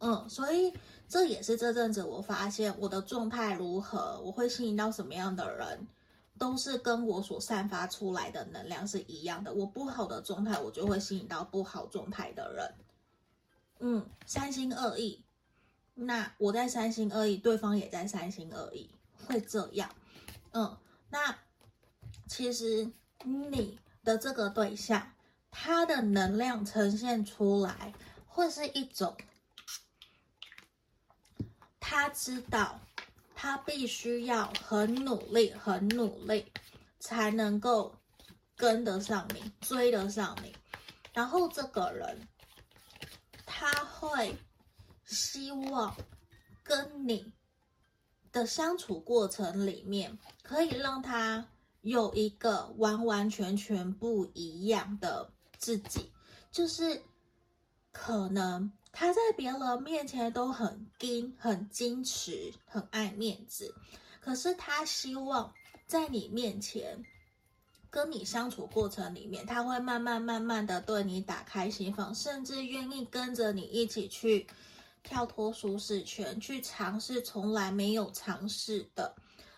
[0.04, 0.74] 嗯，所以
[1.08, 5.86] 这也是这阵子我发现我的状态如何，我会吸引到什么样的人，
[6.36, 9.54] 都是跟我所散发出来的能量是一样的。
[9.54, 12.74] 我不好的状态，我就会吸引到不好状态的人。
[13.78, 15.22] 嗯，三心二意，
[15.94, 18.90] 那我在三心二意，对方也在三心二意，
[19.28, 19.88] 会这样。
[20.50, 20.76] 嗯，
[21.10, 21.38] 那
[22.26, 22.90] 其实
[23.22, 25.12] 你的这个对象，
[25.52, 27.94] 他的能量呈现出来，
[28.26, 29.16] 会是一种。
[31.84, 32.80] 他知道，
[33.34, 36.46] 他必须要很努力、很努力，
[37.00, 37.92] 才能够
[38.56, 40.54] 跟得上你、追得上你。
[41.12, 42.28] 然后这个人，
[43.44, 44.36] 他会
[45.04, 45.94] 希望
[46.62, 47.32] 跟你
[48.30, 51.44] 的相处过程里面，可以让他
[51.80, 56.12] 有一个完完全全不一样的自己，
[56.52, 57.02] 就是
[57.90, 58.72] 可能。
[58.92, 63.74] 他在别人面前都很矜、很矜持、很爱面子，
[64.20, 65.52] 可是他希望
[65.86, 67.02] 在你面前，
[67.90, 74.46] 跟你相处过程里面，他会慢慢、慢慢的对你打开心房，甚至愿意跟着你一起去
[75.02, 79.14] 跳脱舒适圈，去尝试从来没有尝试的。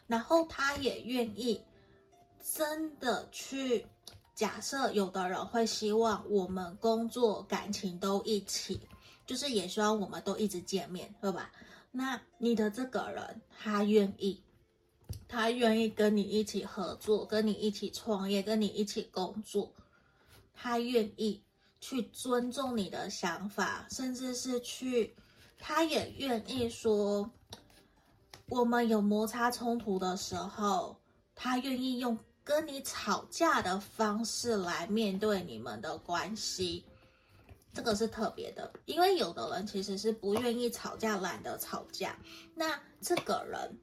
[0.06, 1.60] 然后他也愿意
[2.40, 3.86] 真的去
[4.34, 8.80] 假设，有的人会希望我们工作、感情都一起。
[9.26, 11.50] 就是也希望我们都一直见面，对吧？
[11.90, 14.42] 那你的这个人，他愿意，
[15.28, 19.72] 他愿意跟你一起合作，跟你一起创业，跟你一起工作，
[20.52, 21.42] 他愿意
[21.80, 25.14] 去尊重你的想法，甚至是去，
[25.58, 27.30] 他也愿意说，
[28.48, 31.00] 我们有摩擦冲突的时候，
[31.34, 36.84] 他愿意用跟你吵架的方式来面对你们的关系。
[37.74, 42.16] 这个是特别的，因为有的人其实是不愿意吵架，懒得吵架。
[42.54, 43.78] 那这个人，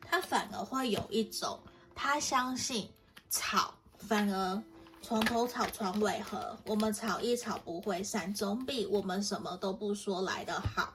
[0.00, 1.58] 他反而会有一种，
[1.94, 2.88] 他相信
[3.28, 4.62] 吵反而
[5.02, 10.94] 床头吵床尾和，我们吵一吵不会散，总比我们什么都不说来得好。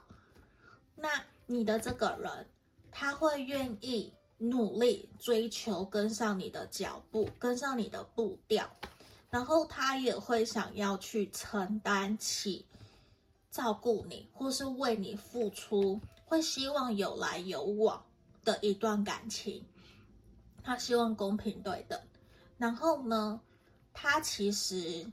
[0.94, 1.08] 那
[1.44, 2.48] 你的这个人，
[2.90, 8.68] 他会愿意努力追求，跟上你的脚步，跟上你的步调，
[9.30, 12.64] 然后他也会想要去承担起
[13.50, 18.04] 照顾你，或是为你付出，会希望有来有往
[18.44, 19.64] 的一段感情。
[20.62, 22.00] 他希望公平对等，
[22.58, 23.40] 然后呢，
[23.92, 25.10] 他其实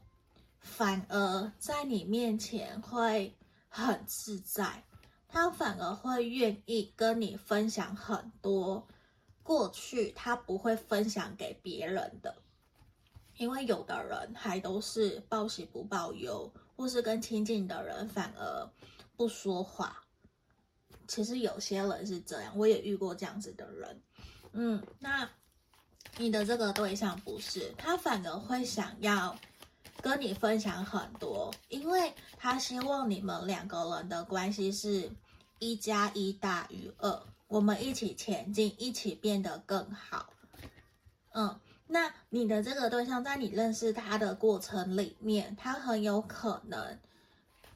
[0.60, 3.36] 反而在你面前会
[3.70, 4.84] 很自在，
[5.28, 8.88] 他反而会愿意跟你分享很多
[9.44, 12.36] 过去他不会分享给别人的，
[13.38, 18.70] 因为有的人还都是报喜不报忧，或是跟亲近的人反而
[19.16, 20.04] 不说话。
[21.08, 24.02] 其实有些人是这样，我也遇过这样子的人，
[24.54, 25.30] 嗯，那。
[26.16, 29.36] 你的这个对象不是，他反而会想要
[30.00, 35.10] 跟你分享很多，因为他希望你们两个人的关系是
[35.58, 40.30] 一加一大于二，我们一起前进，一起变得更好。
[41.32, 47.00] 嗯，那你的这个对象在你认识他的过程里面，他很有可能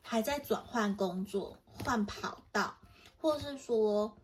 [0.01, 2.77] 还在转换工作、换跑道，
[3.19, 4.15] 或是说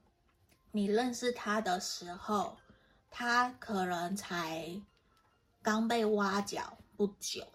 [0.72, 2.58] 你认识他的时候。
[3.16, 4.82] 他可能才
[5.62, 7.46] 刚被挖角不久，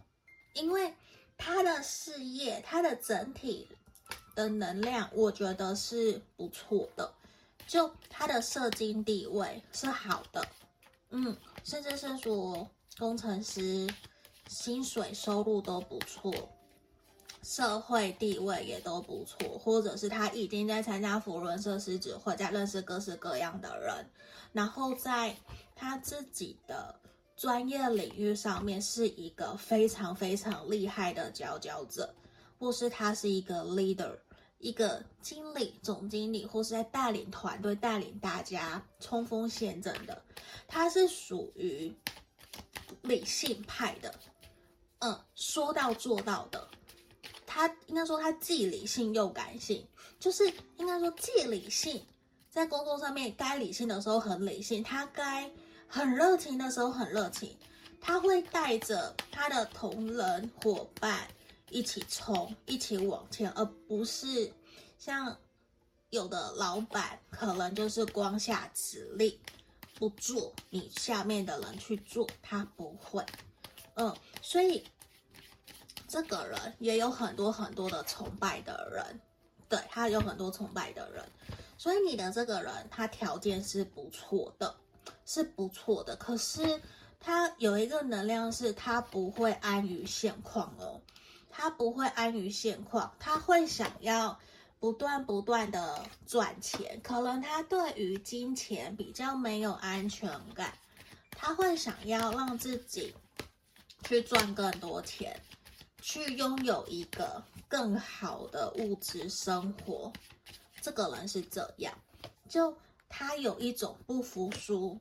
[0.54, 0.94] 因为
[1.36, 3.68] 他的事业，他的整体
[4.36, 7.12] 的能量，我觉得是不错的。
[7.66, 10.46] 就他的社经地位是好的，
[11.10, 13.88] 嗯，甚至是说工程师
[14.46, 16.32] 薪水收入都不错，
[17.42, 24.10] 社会地位也都不错，或者是他已经在参加福伦社狮子会，在认识各式各样的人。
[24.52, 25.36] 然后在
[25.76, 26.94] 他自己的
[27.36, 32.14] 专业领域上面是一个非常非常厉害的佼佼者，
[32.58, 34.18] 或是他是一个 leader，
[34.58, 40.22] 一个经理、总经理，或是在带领团队、带领大家冲锋陷阵的。
[40.66, 41.94] 他是属于
[43.02, 44.14] 理性派的，
[44.98, 46.68] 嗯，说到做到的。
[47.46, 49.86] 他应该说他既理性又感性，
[50.20, 52.04] 就是应该说既理性。
[52.50, 55.50] 在工作上面，该理性的时候很理性，他该
[55.86, 57.56] 很热情的时候很热情，
[58.00, 61.28] 他会带着他的同仁伙伴
[61.70, 64.52] 一起冲，一起往前，而不是
[64.98, 65.36] 像
[66.10, 69.38] 有的老板可能就是光下指令
[69.94, 73.24] 不做，你下面的人去做，他不会。
[73.94, 74.84] 嗯，所以
[76.06, 79.20] 这个人也有很多很多的崇拜的人，
[79.68, 81.24] 对，他有很多崇拜的人。
[81.76, 84.74] 所以你的这个人，他条件是不错的，
[85.26, 86.16] 是不错的。
[86.16, 86.80] 可是
[87.20, 91.00] 他有一个能量，是他不会安于现况哦，
[91.60, 94.38] 他不会安于现况，他会想要
[94.78, 97.00] 不断不断的赚钱。
[97.02, 100.72] 可能他对于金钱比较没有安全感，
[101.32, 103.12] 他会想要让自己
[104.04, 105.36] 去赚更多钱，
[106.00, 110.12] 去拥有一个更好的物质生活。
[110.80, 111.92] 这个人是这样，
[112.48, 112.72] 就
[113.08, 114.96] 他有一种不服输，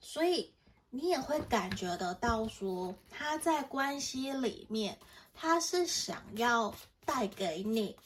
[0.00, 0.52] 所以
[0.90, 4.98] 你也会感觉得到说他在关系里面，
[5.34, 6.74] 他是想要
[7.04, 7.96] 带给你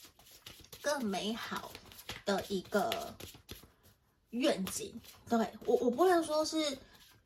[0.80, 1.72] 更美好
[2.24, 3.14] 的一个
[4.30, 5.00] 愿景。
[5.28, 6.78] 对，我，我不能说是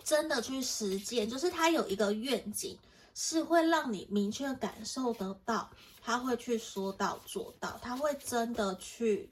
[0.03, 2.79] 真的去实践，就是他有一个愿景，
[3.15, 5.71] 是会让你明确感受得到，
[6.03, 9.31] 他会去说到做到，他会真的去。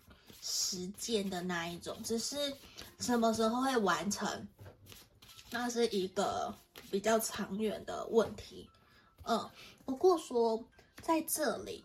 [0.48, 2.36] 实践的那一种，只是
[3.00, 4.46] 什么时候会完成，
[5.50, 6.54] 那是一个
[6.88, 8.70] 比较长远的问题。
[9.24, 9.50] 嗯，
[9.86, 10.62] 不过说
[11.00, 11.82] 在这里，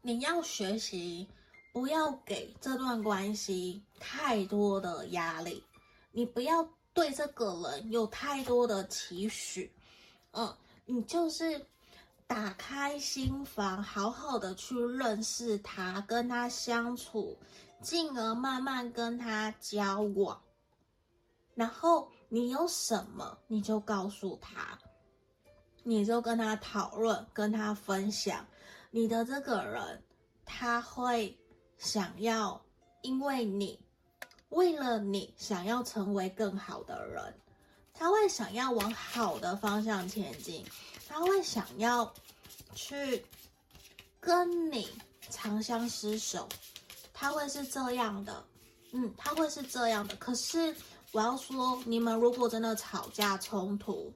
[0.00, 1.26] 你要学习
[1.72, 5.64] 不要给这段关系太多的压力，
[6.12, 9.72] 你不要对这个人有太多的期许。
[10.30, 10.56] 嗯，
[10.86, 11.66] 你就是。
[12.28, 17.34] 打开心房，好好的去认识他，跟他相处，
[17.80, 20.38] 进而慢慢跟他交往。
[21.54, 24.78] 然后你有什么，你就告诉他，
[25.82, 28.46] 你就跟他讨论，跟他分享。
[28.90, 30.02] 你的这个人，
[30.44, 31.36] 他会
[31.78, 32.60] 想要，
[33.02, 33.78] 因为你，
[34.50, 37.34] 为了你，想要成为更好的人，
[37.92, 40.64] 他会想要往好的方向前进。
[41.08, 42.12] 他会想要
[42.74, 43.24] 去
[44.20, 44.88] 跟你
[45.30, 46.48] 长相厮守，
[47.14, 48.44] 他会是这样的，
[48.92, 50.14] 嗯，他会是这样的。
[50.16, 50.74] 可是
[51.12, 54.12] 我要说，你们如果真的吵架冲突，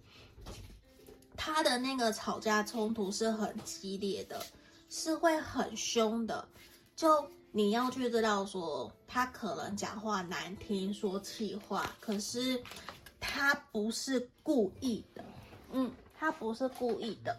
[1.37, 4.45] 他的那个吵架冲突是很激烈的，
[4.89, 6.47] 是会很凶的。
[6.95, 12.63] 就你要去知道说，他可能讲话难听，说气话，可是
[13.21, 15.25] 他不是故意的。
[15.73, 17.37] 嗯，他不是故意的。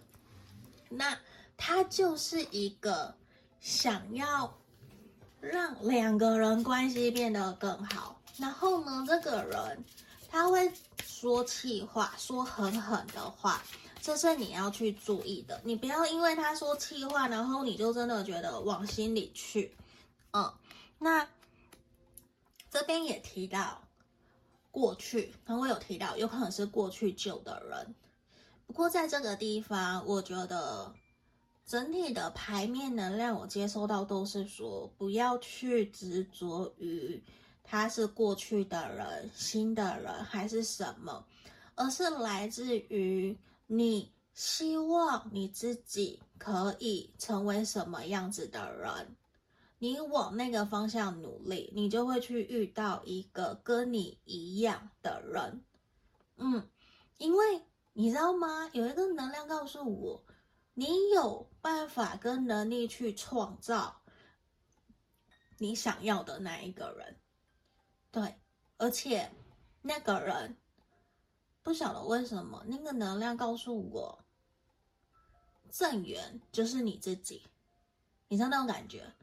[0.89, 1.17] 那
[1.55, 3.15] 他就是一个
[3.59, 4.53] 想要
[5.39, 8.19] 让两个人关系变得更好。
[8.37, 9.83] 然后呢，这个人
[10.29, 10.71] 他会
[11.05, 13.61] 说气话，说狠狠的话，
[14.03, 15.61] 这是你要去注意的。
[15.63, 19.73] 你不要因为他说气话，然后你就真的觉得往心里去。
[20.31, 20.53] 嗯，
[20.99, 21.25] 那
[22.69, 23.81] 这边也提到
[24.71, 27.95] 过去，那我有提到有可能是过去旧的人。
[28.67, 30.93] 不过在这个地方，我觉得
[31.65, 37.23] 整体的牌面能量我接收到都是说，不要去执着于。
[37.63, 41.25] 他是过去的人、新的人还是什么？
[41.75, 43.37] 而是来自于
[43.75, 49.15] 你希望你自己可以成为什么样子的人，
[49.79, 55.63] 你往那个方向努力，你就会去遇到一个跟你一样的人。
[56.35, 56.69] 嗯，
[57.17, 57.63] 因为
[57.93, 58.69] 你知道吗？
[58.73, 60.23] 有一个能量告诉我，
[60.75, 64.03] 你有办法跟能力去创造
[65.57, 67.17] 你想要的那一个人。
[68.11, 68.35] 对，
[68.77, 69.31] 而且
[69.81, 70.55] 那个人
[71.63, 74.25] 不晓得为什么，那个能量告诉我，
[75.71, 77.41] 正缘就是你自己，
[78.27, 79.13] 你知道那种感觉，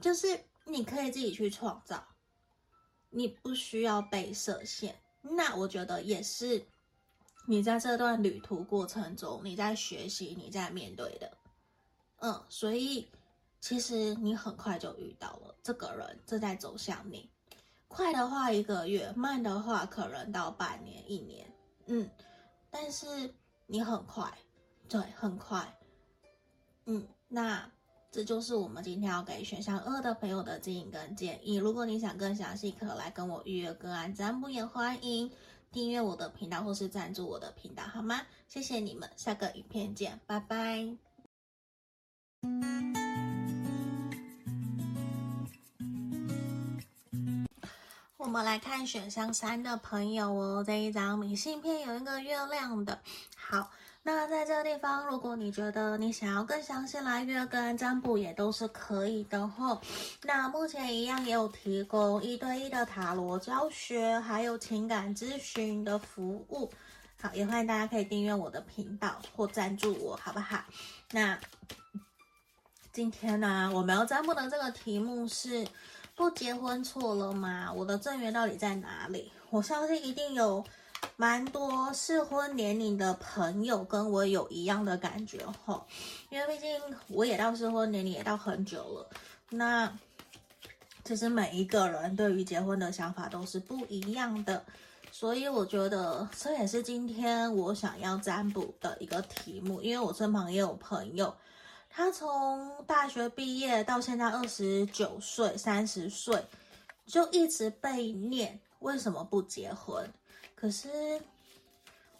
[0.00, 2.02] 就是你可以自己去创造，
[3.10, 4.98] 你不需要被设限。
[5.20, 6.66] 那我觉得也是
[7.46, 11.36] 你在这段旅途过程中，你在学习，你在面对的，
[12.20, 13.10] 嗯，所以
[13.60, 17.30] 其实你很快就遇到了这个人正在走向你。
[17.88, 21.50] 快的话一个月，慢的话可能到半年、一年，
[21.88, 22.08] 嗯，
[22.70, 23.34] 但是
[23.66, 24.30] 你很快，
[24.88, 25.78] 对，很快，
[26.84, 27.70] 嗯，那
[28.10, 31.56] 这就是我们今天要给选项二的朋友的指引跟建议。
[31.56, 35.30] 如果你想更详细，可来跟我预约个案占卜，也欢迎
[35.72, 38.20] 订阅我的频道或是赞助我的频道，好吗？
[38.48, 40.96] 谢谢你们，下个影片见，拜拜。
[48.28, 53.00] 我们来看选项三的朋友哦，这一张明信片有一个月亮的。
[53.34, 53.70] 好，
[54.02, 59.80] 那在这个地方，如果你觉得你想要更详细来约跟占卜，也都是可以的吼。
[60.24, 66.70] 那目前一样也有提供一对一的塔罗教学，还有情感咨询的服务。
[67.18, 70.62] 好，也欢迎大家可以订阅我的频道或赞助我，好不好？
[71.12, 71.38] 那
[72.92, 75.66] 今天呢，我们要占卜的这个题目是。
[76.18, 77.72] 不结婚错了吗？
[77.72, 79.30] 我的正缘到底在哪里？
[79.50, 80.64] 我相信一定有
[81.16, 85.86] 蛮多适婚年龄的朋友跟我有一样的感觉吼，
[86.28, 89.08] 因为毕竟我也到适婚年龄也到很久了。
[89.50, 89.96] 那
[91.04, 94.64] 其实每一个人对于结婚的想法都是不一样的，
[95.12, 101.32] 所以我觉得这也是今天我想要占卜的一个题目，因为我身旁也有朋友。
[101.98, 106.46] 他从大学毕业到现在二十九岁、三十岁，
[107.04, 110.08] 就一直被念为什么不结婚？
[110.54, 111.20] 可是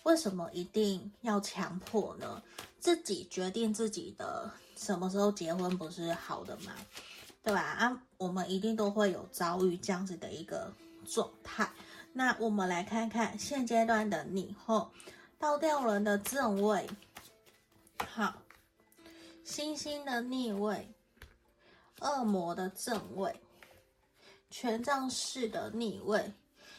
[0.03, 2.43] 为什么一定要强迫呢？
[2.81, 6.73] 自己决定自己的什么时候结婚不是好的吗？
[7.45, 7.61] 对吧？
[7.61, 10.73] 啊，我们一定都会有遭遇这样子的一个
[11.07, 11.71] 状态。
[12.15, 14.91] 那我们来看看现阶段的你后
[15.39, 16.91] 倒吊人的正位，
[18.09, 18.43] 好。
[19.49, 20.87] 星星的逆位，
[22.03, 23.35] 恶魔的正位，
[24.51, 26.35] 权杖四的逆位，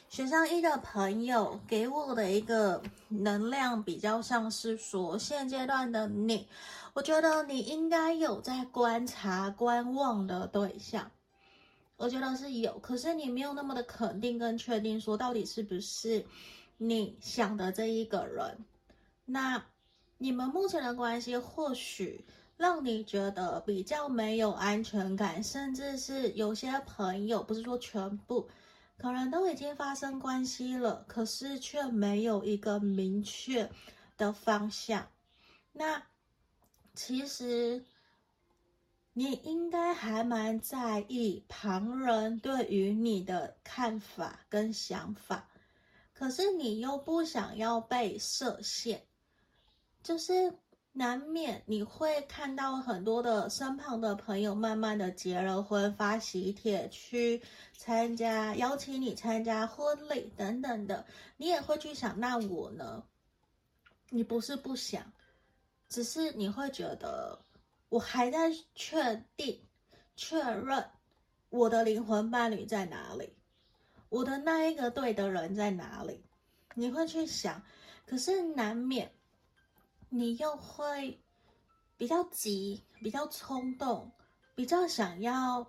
[0.07, 6.47] 选项一的朋友给我的一个能量比较像是说，现阶段的你，
[6.93, 11.09] 我觉得你应该有在观察、观望的对象，
[11.97, 16.23] 我觉得是有，可是你没有那么的肯定跟确定，说到底是不是
[16.77, 18.63] 你想的这一个人。
[19.25, 19.65] 那
[20.19, 22.23] 你们目前的关系或许。
[22.59, 28.49] 让你觉得比较没有安全感，甚至是有些朋友，不是说全部，
[28.97, 33.71] 可能都已经发生关系了，可是却没有一个明确
[34.17, 35.07] 的方向。
[35.71, 36.03] 那
[36.93, 37.85] 其实
[39.13, 45.47] 你应该还蛮在意旁人对于你的看法跟想法，
[46.13, 49.05] 可是你又不想要被设限，
[50.03, 50.53] 就是。
[50.99, 57.41] 难免你会看到很多的身旁的朋友慢慢的结了婚，发喜帖去
[57.77, 61.05] 参加，邀请你参加婚礼等等的，
[61.37, 63.01] 你也会去想，那我呢？
[64.09, 65.13] 你不是不想，
[65.87, 67.39] 只是你会觉得
[67.87, 69.57] 我还在确定、
[70.17, 70.85] 确认
[71.49, 73.33] 我的灵魂伴侣在哪里，
[74.09, 76.21] 我的那一个对的人在哪里。
[76.75, 77.63] 你会去想，
[78.05, 79.09] 可是难免
[80.09, 81.19] 你又会
[81.97, 84.11] 比较急、比较冲动、
[84.55, 85.65] 比较想要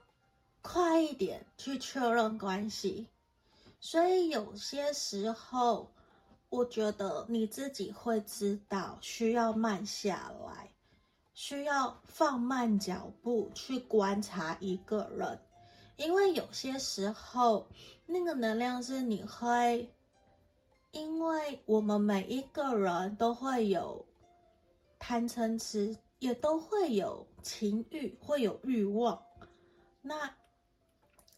[0.63, 3.09] 快一点去确认关系，
[3.79, 5.91] 所以有些时候。
[6.53, 10.73] 我觉得你自己会知道，需要慢下来，
[11.33, 15.41] 需要放慢脚步去观察一个人，
[15.97, 17.69] 因为有些时候
[18.05, 19.95] 那个能量是你会，
[20.91, 24.05] 因为我们每一个人都会有
[25.01, 29.21] 贪嗔痴，也都会有情欲，会有欲望，
[30.01, 30.33] 那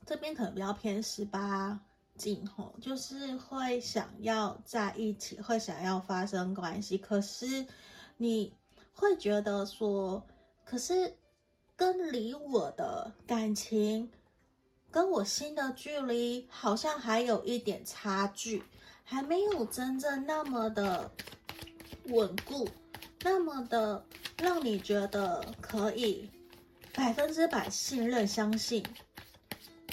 [0.05, 1.81] 这边可能比较偏十八。
[2.15, 7.67] 今后就是会想要在一起，会想要发生关系，可是
[8.19, 8.53] 你
[8.93, 10.23] 会觉得说，
[10.63, 11.17] 可是
[11.75, 14.11] 跟离我的感情，
[14.91, 18.63] 跟我心的距离好像还有一点差距，
[19.03, 21.11] 还没有真正那么的
[22.09, 22.69] 稳固，
[23.25, 24.05] 那么的
[24.39, 26.29] 让你觉得可以
[26.95, 28.85] 百分之百信任、相信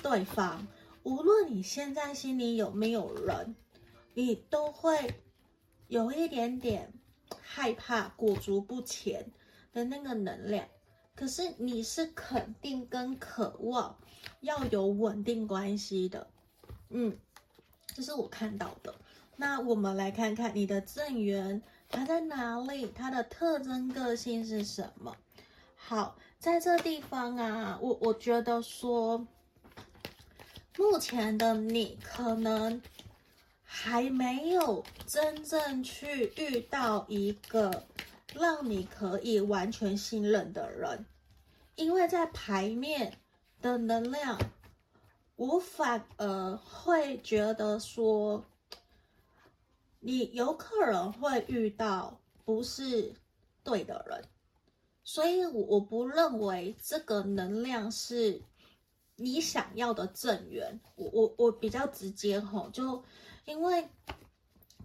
[0.02, 0.68] 对方。
[1.04, 3.56] 无论你现在心里有没有人，
[4.14, 5.22] 你都会
[5.88, 6.92] 有一点点
[7.42, 9.32] 害怕、裹足不前
[9.72, 10.68] 的那个能量。
[11.16, 13.98] 可是你是肯定跟渴望
[14.42, 16.30] 要有稳定关系的，
[16.90, 17.18] 嗯，
[17.88, 18.96] 这是我看到的。
[19.36, 22.92] 那我们来看看你的正缘，它在哪里？
[22.96, 25.16] 它的特征、个性是什么？
[25.76, 29.28] 好，在这地方啊，我我觉得说。
[30.78, 32.82] 目前的你可能
[33.62, 37.86] 还没有真正去遇到一个
[38.34, 41.06] 让你可以完全信任的人，
[41.76, 43.18] 因为在牌面
[43.62, 44.40] 的能量，
[45.36, 48.46] 我反而会觉得说，
[50.00, 53.14] 你有可能会遇到不是
[53.64, 54.24] 对的人，
[55.04, 58.41] 所以我我不认为这个能量是。
[59.22, 63.04] 你想要的正缘，我我我比较直接吼，就
[63.43, 63.86] 因为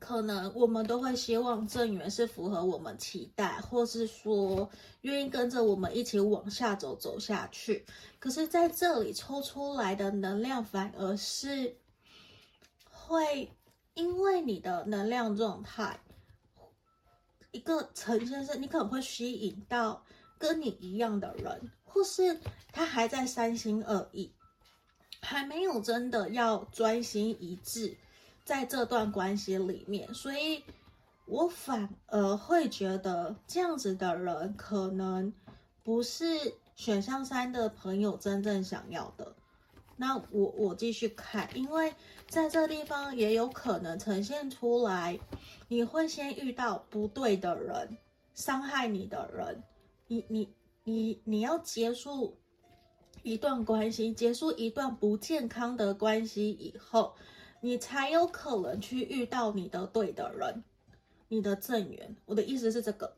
[0.01, 4.69] 可能我们都会希望正缘是符合我们期待，或是说
[5.03, 7.87] 愿意跟着我们一起往下走走下去。
[8.19, 11.77] 可是在这里抽出来的能量反而是
[12.91, 13.49] 会
[13.95, 15.99] 因为你的能量状态，
[17.53, 20.05] 一个呈现是你可能会吸引到
[20.39, 21.71] 跟你一样的人。
[21.87, 22.41] 或是
[22.73, 24.33] 他还在三心二意，
[25.21, 27.97] 还没有真的要专心一致
[28.45, 30.65] 在这段关系里面，所以
[31.25, 35.33] 我反而会觉得这样子的人可能
[35.85, 36.25] 不是
[36.75, 39.37] 选项三的朋友真正想要的。
[39.97, 41.95] 那我我继续看，因为
[42.29, 45.19] 在这地方也有可能呈现出来，
[45.69, 47.97] 你会先遇到不对的人，
[48.35, 49.63] 伤害你的人，
[50.09, 50.49] 你你。
[50.87, 52.37] 你你要结束
[53.23, 57.15] 一段关系，结束一段不健康的关系以后，
[57.63, 60.63] 你才有可能去遇到你的对的人，
[61.29, 62.15] 你的正缘。
[62.27, 63.17] 我的意思是这个，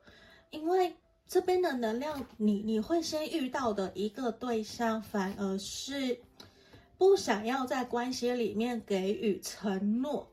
[0.50, 0.94] 因为
[1.26, 6.16] 这边的能量，你你会先遇到的一个对象，反而是
[6.98, 10.30] 不想要在关系里面给予承诺，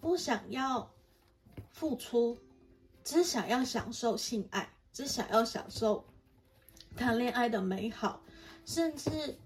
[0.00, 0.90] 不想要
[1.70, 2.38] 付出，
[3.04, 6.04] 只想要享受性爱，只想要享受。
[6.96, 8.22] 谈恋爱的美好，
[8.64, 9.38] 甚至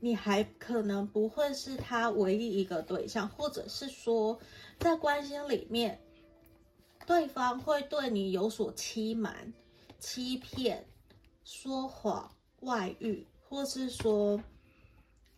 [0.00, 4.38] 你还可能不会是他唯一一个对象，或者是说，
[4.80, 6.00] 在关系里面，
[7.06, 9.52] 对方会对你有所欺瞒、
[10.00, 10.84] 欺骗、
[11.44, 14.40] 说谎、外遇，或是说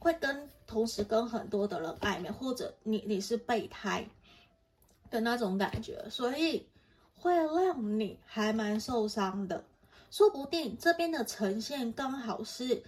[0.05, 4.07] 会跟同时跟很多的人暧昧，或者你你是备胎
[5.11, 6.67] 的那种感觉，所以
[7.15, 9.65] 会让你还蛮受伤的。
[10.11, 12.83] 说不定这边的呈现刚好是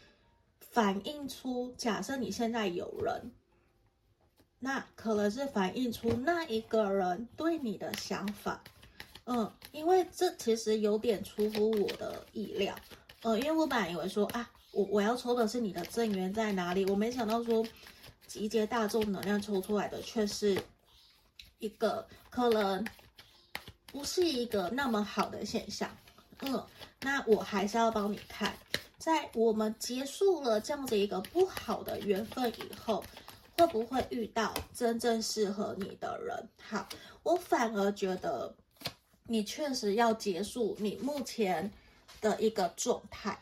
[0.61, 3.33] 反映出，假设你现在有人，
[4.59, 8.63] 那可能是反映出那一个人对你的想法。
[9.25, 12.77] 嗯，因为这其实有点出乎我的意料。
[13.23, 17.67] 嗯，因为我本来以为说啊，我我要抽的是你的正缘在哪里，我没想到说
[18.27, 20.63] 集结大众能量抽出来的却是
[21.59, 22.87] 一个可能
[23.87, 25.91] 不是一个那么好的现象。
[26.41, 26.63] 嗯。
[27.01, 28.55] 那我还是要帮你看，
[28.99, 33.03] 在我们结束了这样子一个不好的缘分以后，
[33.57, 36.49] 会不会遇到真正适合你的人？
[36.61, 36.87] 好，
[37.23, 38.55] 我反而觉得
[39.27, 41.71] 你确实要结束你目前
[42.21, 43.39] 的一个状态，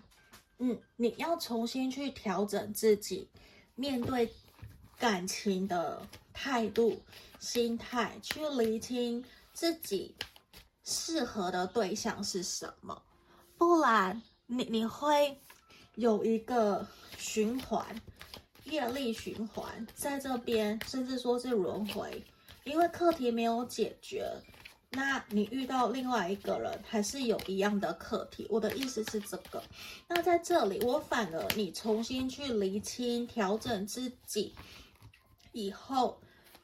[0.59, 3.29] 嗯，你要重新去调整自己
[3.75, 4.33] 面对
[4.99, 6.01] 感情的
[6.33, 7.03] 态度、
[7.41, 10.15] 心态，去厘清自己
[10.85, 13.03] 适合的对象是什么，
[13.59, 15.39] 不然你你会
[15.97, 16.87] 有一个
[17.19, 18.01] 循环，
[18.65, 22.23] 业力循环在这边，甚至说是轮回，
[22.65, 24.31] 因为课题没有解决。
[24.95, 28.47] 那你遇到另外一个人，还是有一样的课题。
[28.49, 29.62] 我的意思是这个。
[30.09, 34.55] 那在这里，我反而你重新去厘清、调整自己
[35.53, 36.16] 以后，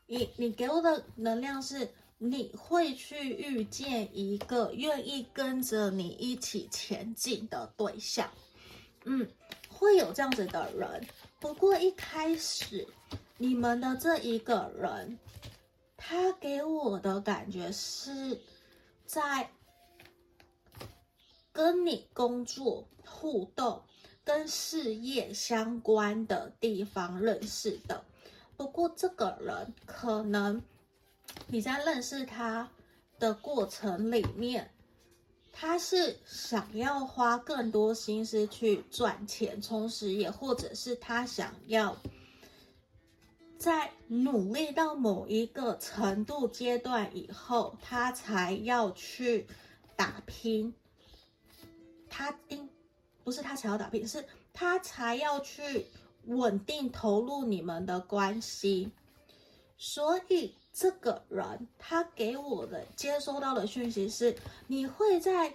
[0.06, 8.30] 你你给我的能量是，你会去遇见一个愿意跟着你一起前进的对象。
[9.04, 9.28] 嗯，
[9.68, 11.04] 会有这样子的人。
[11.40, 12.86] 不过一开始，
[13.38, 15.18] 你们的这一个人。
[16.02, 18.40] 他给我的感觉是
[19.04, 19.50] 在
[21.52, 23.82] 跟你工作互动、
[24.24, 28.02] 跟事业相关的地方认识的。
[28.56, 30.62] 不过这个人可能
[31.48, 32.70] 你在认识他
[33.18, 34.72] 的过程里面，
[35.52, 41.94] 他是想要花更多心思去赚钱、充实业，或者是他想要。
[43.60, 49.46] 在努力到某一个程度阶段以后，他才要去
[49.96, 50.74] 打拼。
[52.08, 52.66] 他应
[53.22, 55.86] 不是他才要打拼，是他才要去
[56.24, 58.90] 稳定投入你们的关系。
[59.76, 64.34] 所以这个人他给我的接收到的讯息是：
[64.68, 65.54] 你会在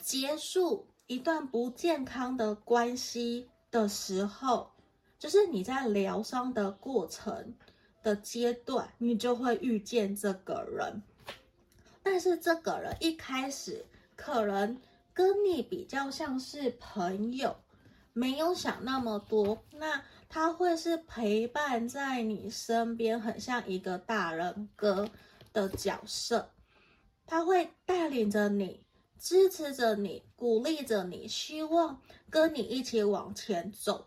[0.00, 4.72] 结束一段不健康的关系的时候。
[5.18, 7.54] 就是你在疗伤的过程
[8.02, 11.02] 的阶段，你就会遇见这个人，
[12.02, 14.80] 但是这个人一开始可能
[15.12, 17.56] 跟你比较像是朋友，
[18.12, 19.64] 没有想那么多。
[19.72, 25.08] 那他会是陪伴在你身边，很像一个大人哥
[25.52, 26.50] 的角色，
[27.24, 28.84] 他会带领着你，
[29.18, 34.06] 支持着你，鼓励着你，希望跟你一起往前走。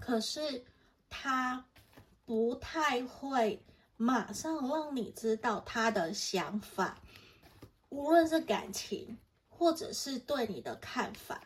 [0.00, 0.64] 可是
[1.08, 1.64] 他
[2.24, 3.62] 不太会
[3.96, 6.98] 马上让你知道他的想法，
[7.90, 11.42] 无论是感情或者是对你的看法，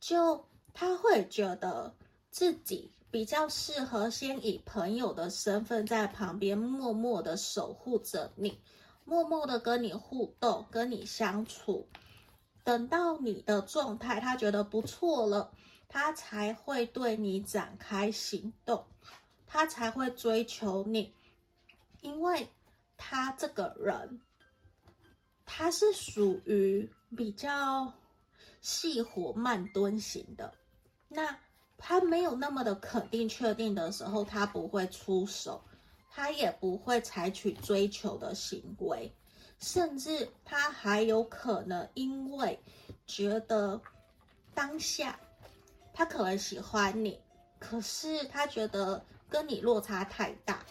[0.00, 0.44] 就
[0.74, 1.94] 他会觉得
[2.30, 8.60] 自己比较适合先以朋友的身份在旁边默默的守护着你，
[9.04, 11.88] 默默的跟你互动，跟你相处，
[12.64, 15.52] 等到你的状态他觉得不错了。
[15.92, 18.86] 他才会对你展开行动，
[19.44, 21.12] 他才会追求你，
[22.00, 22.48] 因为
[22.96, 24.20] 他这个人，
[25.44, 27.92] 他是属于比较
[28.60, 30.54] 细火慢蹲型的。
[31.08, 31.36] 那
[31.76, 35.60] 他没有那么的肯定确定的时候，他不会出手，
[36.08, 39.12] 他也不会采取追求的行为，
[39.58, 42.56] 甚至他还有可能因为
[43.08, 43.80] 觉得
[44.54, 45.18] 当下。
[46.00, 47.20] 他可能喜欢你，
[47.58, 50.64] 可是他觉得跟你落差太大，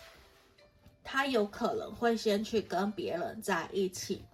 [1.03, 4.25] 他有可能会先去跟别人在一起，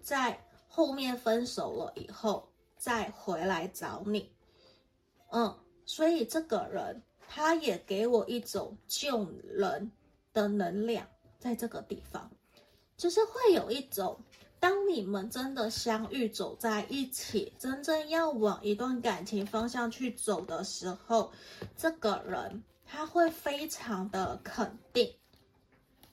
[0.00, 4.28] 在后面分手了以后再回来找你。
[5.30, 9.92] 嗯，所以这个人他也给我一种救人
[10.32, 11.06] 的能量，
[11.38, 12.28] 在这个地方，
[12.96, 14.18] 就是会有一种。
[14.66, 21.30] 当你们真的相遇，走在一起，真正要往一段感情方向去走的时候，
[21.76, 25.14] 这个人他会非常的肯定，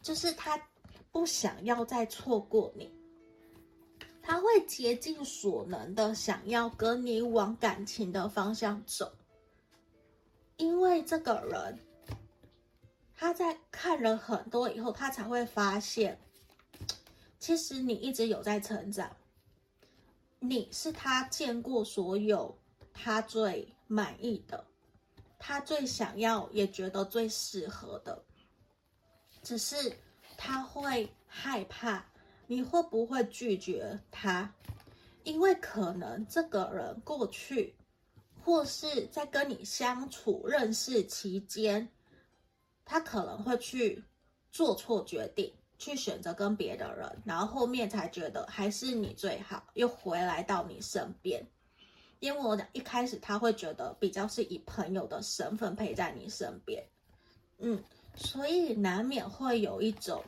[0.04, 0.56] 就是他
[1.12, 2.94] 不想要再错过你，
[4.22, 9.12] 他会竭尽所能的想要跟你往感情的方向走，
[10.58, 11.80] 因为这个人
[13.16, 16.20] 他在看了很多以后，他才会发现。
[17.44, 19.14] 其实你一直有在成长，
[20.40, 22.58] 你是他见过所有
[22.94, 24.66] 他最满意的，
[25.38, 28.24] 他最想要也觉得最适合的，
[29.42, 29.76] 只是
[30.38, 32.06] 他会害怕
[32.48, 34.50] 你会不会拒绝他，
[35.26, 37.76] 因为可能这个人过去
[38.42, 41.90] 或是在跟你相处认识期间，
[42.86, 44.02] 他可能会去
[44.50, 45.54] 做错决定。
[45.84, 51.46] 去选择跟别的人，然后后面才觉得还是你最好，又回来到你身边。
[52.20, 56.82] 因为我讲一开始他会觉得比较是以朋友的身份陪在你身边，
[57.58, 57.84] 嗯，
[58.16, 60.24] 所以难免会有一种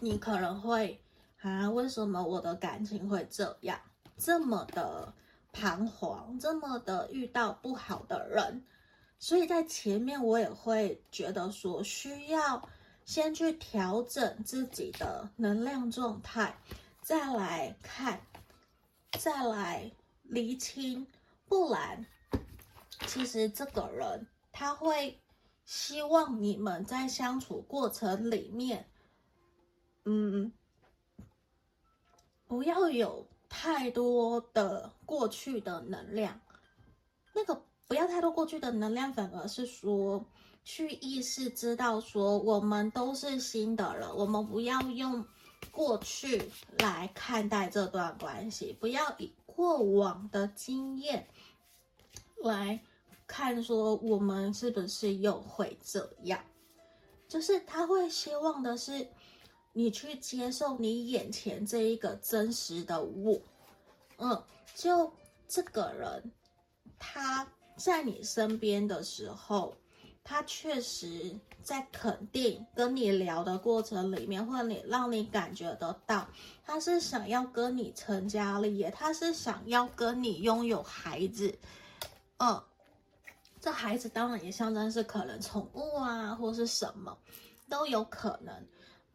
[0.00, 1.00] 你可能会
[1.40, 3.78] 啊，为什么我的感情会这样，
[4.18, 5.14] 这么的
[5.52, 8.64] 彷徨，这么的遇到不好的人？
[9.20, 12.68] 所以在前面我也会觉得说，需要
[13.04, 16.58] 先去调整自己的能量状态，
[17.02, 18.20] 再来看，
[19.18, 19.90] 再来
[20.22, 21.06] 厘清，
[21.46, 22.06] 不然，
[23.06, 25.20] 其实这个人他会
[25.64, 28.88] 希望你们在相处过程里面，
[30.04, 30.52] 嗯。
[32.46, 36.40] 不要有太多的过去的能量，
[37.32, 40.24] 那个不要太多过去的能量，反而是说
[40.64, 45.24] 去意识知道说我们都是新的人，我们不要用
[45.70, 51.26] 过去来看待这段关系，不要以过往的经验
[52.42, 52.80] 来
[53.26, 56.42] 看说我们是不是又会这样，
[57.28, 59.06] 就是他会希望的是。
[59.76, 63.36] 你去接受你眼前这一个真实的我，
[64.18, 65.12] 嗯，就
[65.48, 66.30] 这个人，
[66.96, 67.44] 他
[67.76, 69.74] 在你身边的时候，
[70.24, 76.26] 他确实在肯定跟你聊的过程里面，或你让你感觉得到，
[76.64, 81.56] 他是想要跟你成家立业，他是想要跟你拥有孩子，
[82.38, 82.60] 嗯，
[83.60, 87.16] 这孩子当然也象征是可能宠物啊，或是什么
[87.68, 88.66] 都有可能。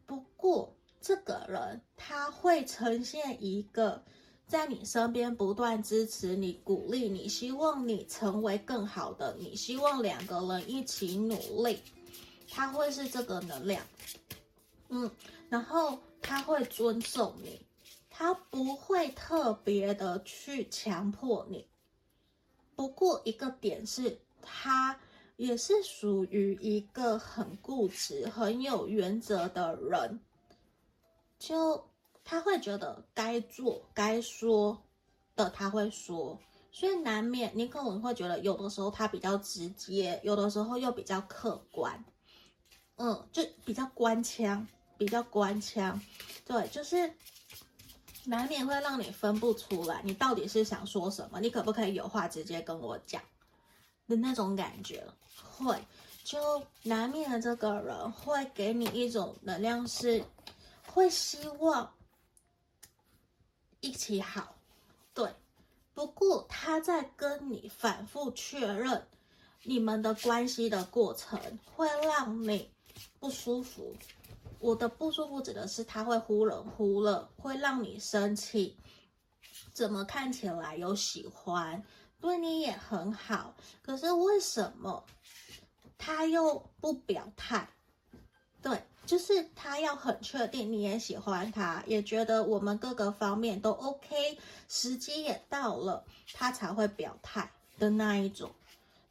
[0.06, 4.02] 不过，这个人他会呈现一个
[4.50, 11.78] 在你身边不断支持你、鼓励你，希望你成为更好的你，希望两个人一起努力。
[12.48, 13.86] 他会是这个能量，
[14.88, 15.08] 嗯，
[15.48, 17.64] 然后他会尊重你，
[18.10, 21.68] 他不会特别的去强迫你。
[22.74, 24.98] 不过一个点是，他。
[25.36, 30.20] 也是属于一个很固执、很有原则的人，
[31.38, 31.82] 就
[32.24, 34.80] 他会觉得该做、该说
[35.34, 36.38] 的他会说，
[36.70, 42.04] 所以难免你可能会觉得有的时候他比较直接，有的时候又比较客观，
[42.96, 44.66] 嗯，就比较官腔，
[44.96, 46.00] 比较官腔，
[46.44, 47.12] 对，就是
[48.24, 53.20] 难免会让你分不出来，你到底是想说什么，你可不可以有话直接跟我讲
[54.06, 55.04] 的那种感觉。
[55.58, 55.76] 会，
[56.22, 60.22] 就难免的这个人会给你一种能量，是
[60.86, 61.92] 会希望
[63.80, 64.54] 一起好，
[65.12, 65.34] 对。
[65.92, 69.06] 不过他在跟你反复确认
[69.64, 72.70] 你们的关系的过程，会让你
[73.18, 73.94] 不舒服。
[74.60, 78.76] 我的不舒服指的是他会忽冷忽热，会让你生气。
[79.72, 81.82] 怎么看起来有喜欢，
[82.20, 85.04] 对你也很好，可是为什么？
[85.98, 87.68] 他又不表态，
[88.62, 94.38] 对，就是他要很确定你也喜欢他，也觉得我们各个方面都 OK，
[94.68, 98.50] 时机也到了，他才会表态的那一种，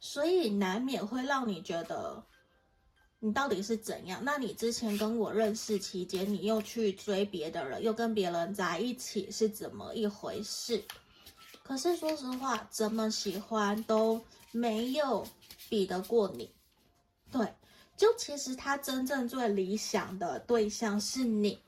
[0.00, 2.22] 所以难免会让你觉得
[3.18, 4.20] 你到底是怎样？
[4.24, 10.82] 那你之前跟我认识期间，你又去追别的人，又跟别人在一起，是怎么一回事？
[11.62, 14.20] 可是说实话，怎么喜欢都
[14.50, 15.26] 没有
[15.68, 16.50] 比得过你。
[17.30, 17.46] 对，
[18.00, 21.60] 就其实他真正最理想的对象是你，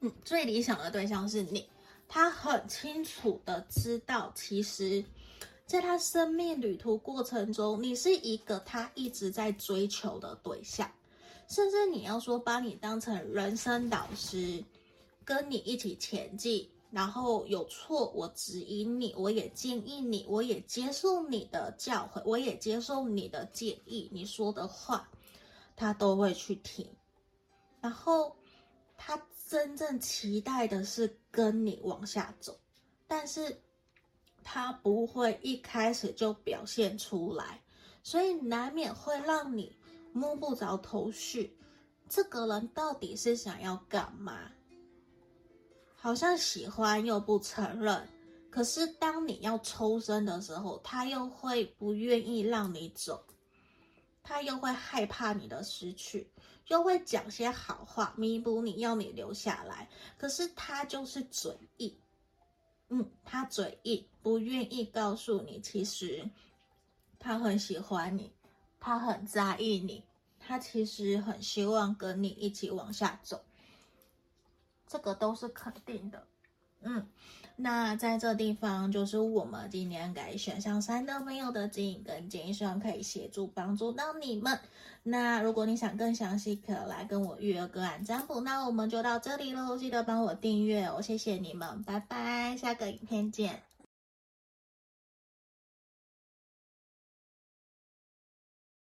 [0.00, 1.68] 嗯，最理想的对象是你。
[2.08, 5.04] 他很清楚的知道，其实，
[5.66, 10.90] 在他生命旅途过程中，你是一个他一直在追求的对象，
[11.46, 14.64] 甚至你要说把你当成人生导师，
[15.26, 16.66] 跟你一起前进。
[16.90, 25.06] 然后有错，我指引你，我也建议你，我也接受你的教诲，我也接受你的建议，你说的话，
[25.78, 26.86] 他都会去听。
[27.80, 28.36] 然后
[28.96, 32.58] 他真正期待的是跟你往下走，
[33.06, 33.62] 但是
[34.42, 37.62] 他不会一开始就表现出来，
[38.02, 39.74] 所以难免会让你
[40.12, 41.56] 摸不着头绪。
[42.08, 44.50] 这个人到底是想要干嘛？
[45.94, 48.08] 好像喜欢又不承认，
[48.50, 53.24] 可是当你要抽身的时候，他又会不愿意让你走，
[54.22, 56.30] 他又会害怕你的失去，
[56.66, 59.88] 又会讲些好话弥补你，要你留下来。
[60.16, 61.98] 可是他就是嘴硬，
[62.88, 66.28] 嗯，他嘴硬，不愿意告诉你，其实
[67.18, 68.32] 他很喜欢你，
[68.78, 70.04] 他很在意你，
[70.38, 73.44] 他其实很希望跟你一起往下走。
[74.86, 76.26] 这个都是肯定的，
[76.80, 77.08] 嗯。
[77.60, 84.56] 那在这地方就是我们今天给选项三的朋友的指引跟建议，希望可以协助帮助到你们。
[85.02, 88.40] 那如果你想更详细，可来跟我预约个案占卜。
[88.42, 93.67] 那我们就到这里喽，记得帮我订阅哦，谢谢你们，拜拜，下个影片见。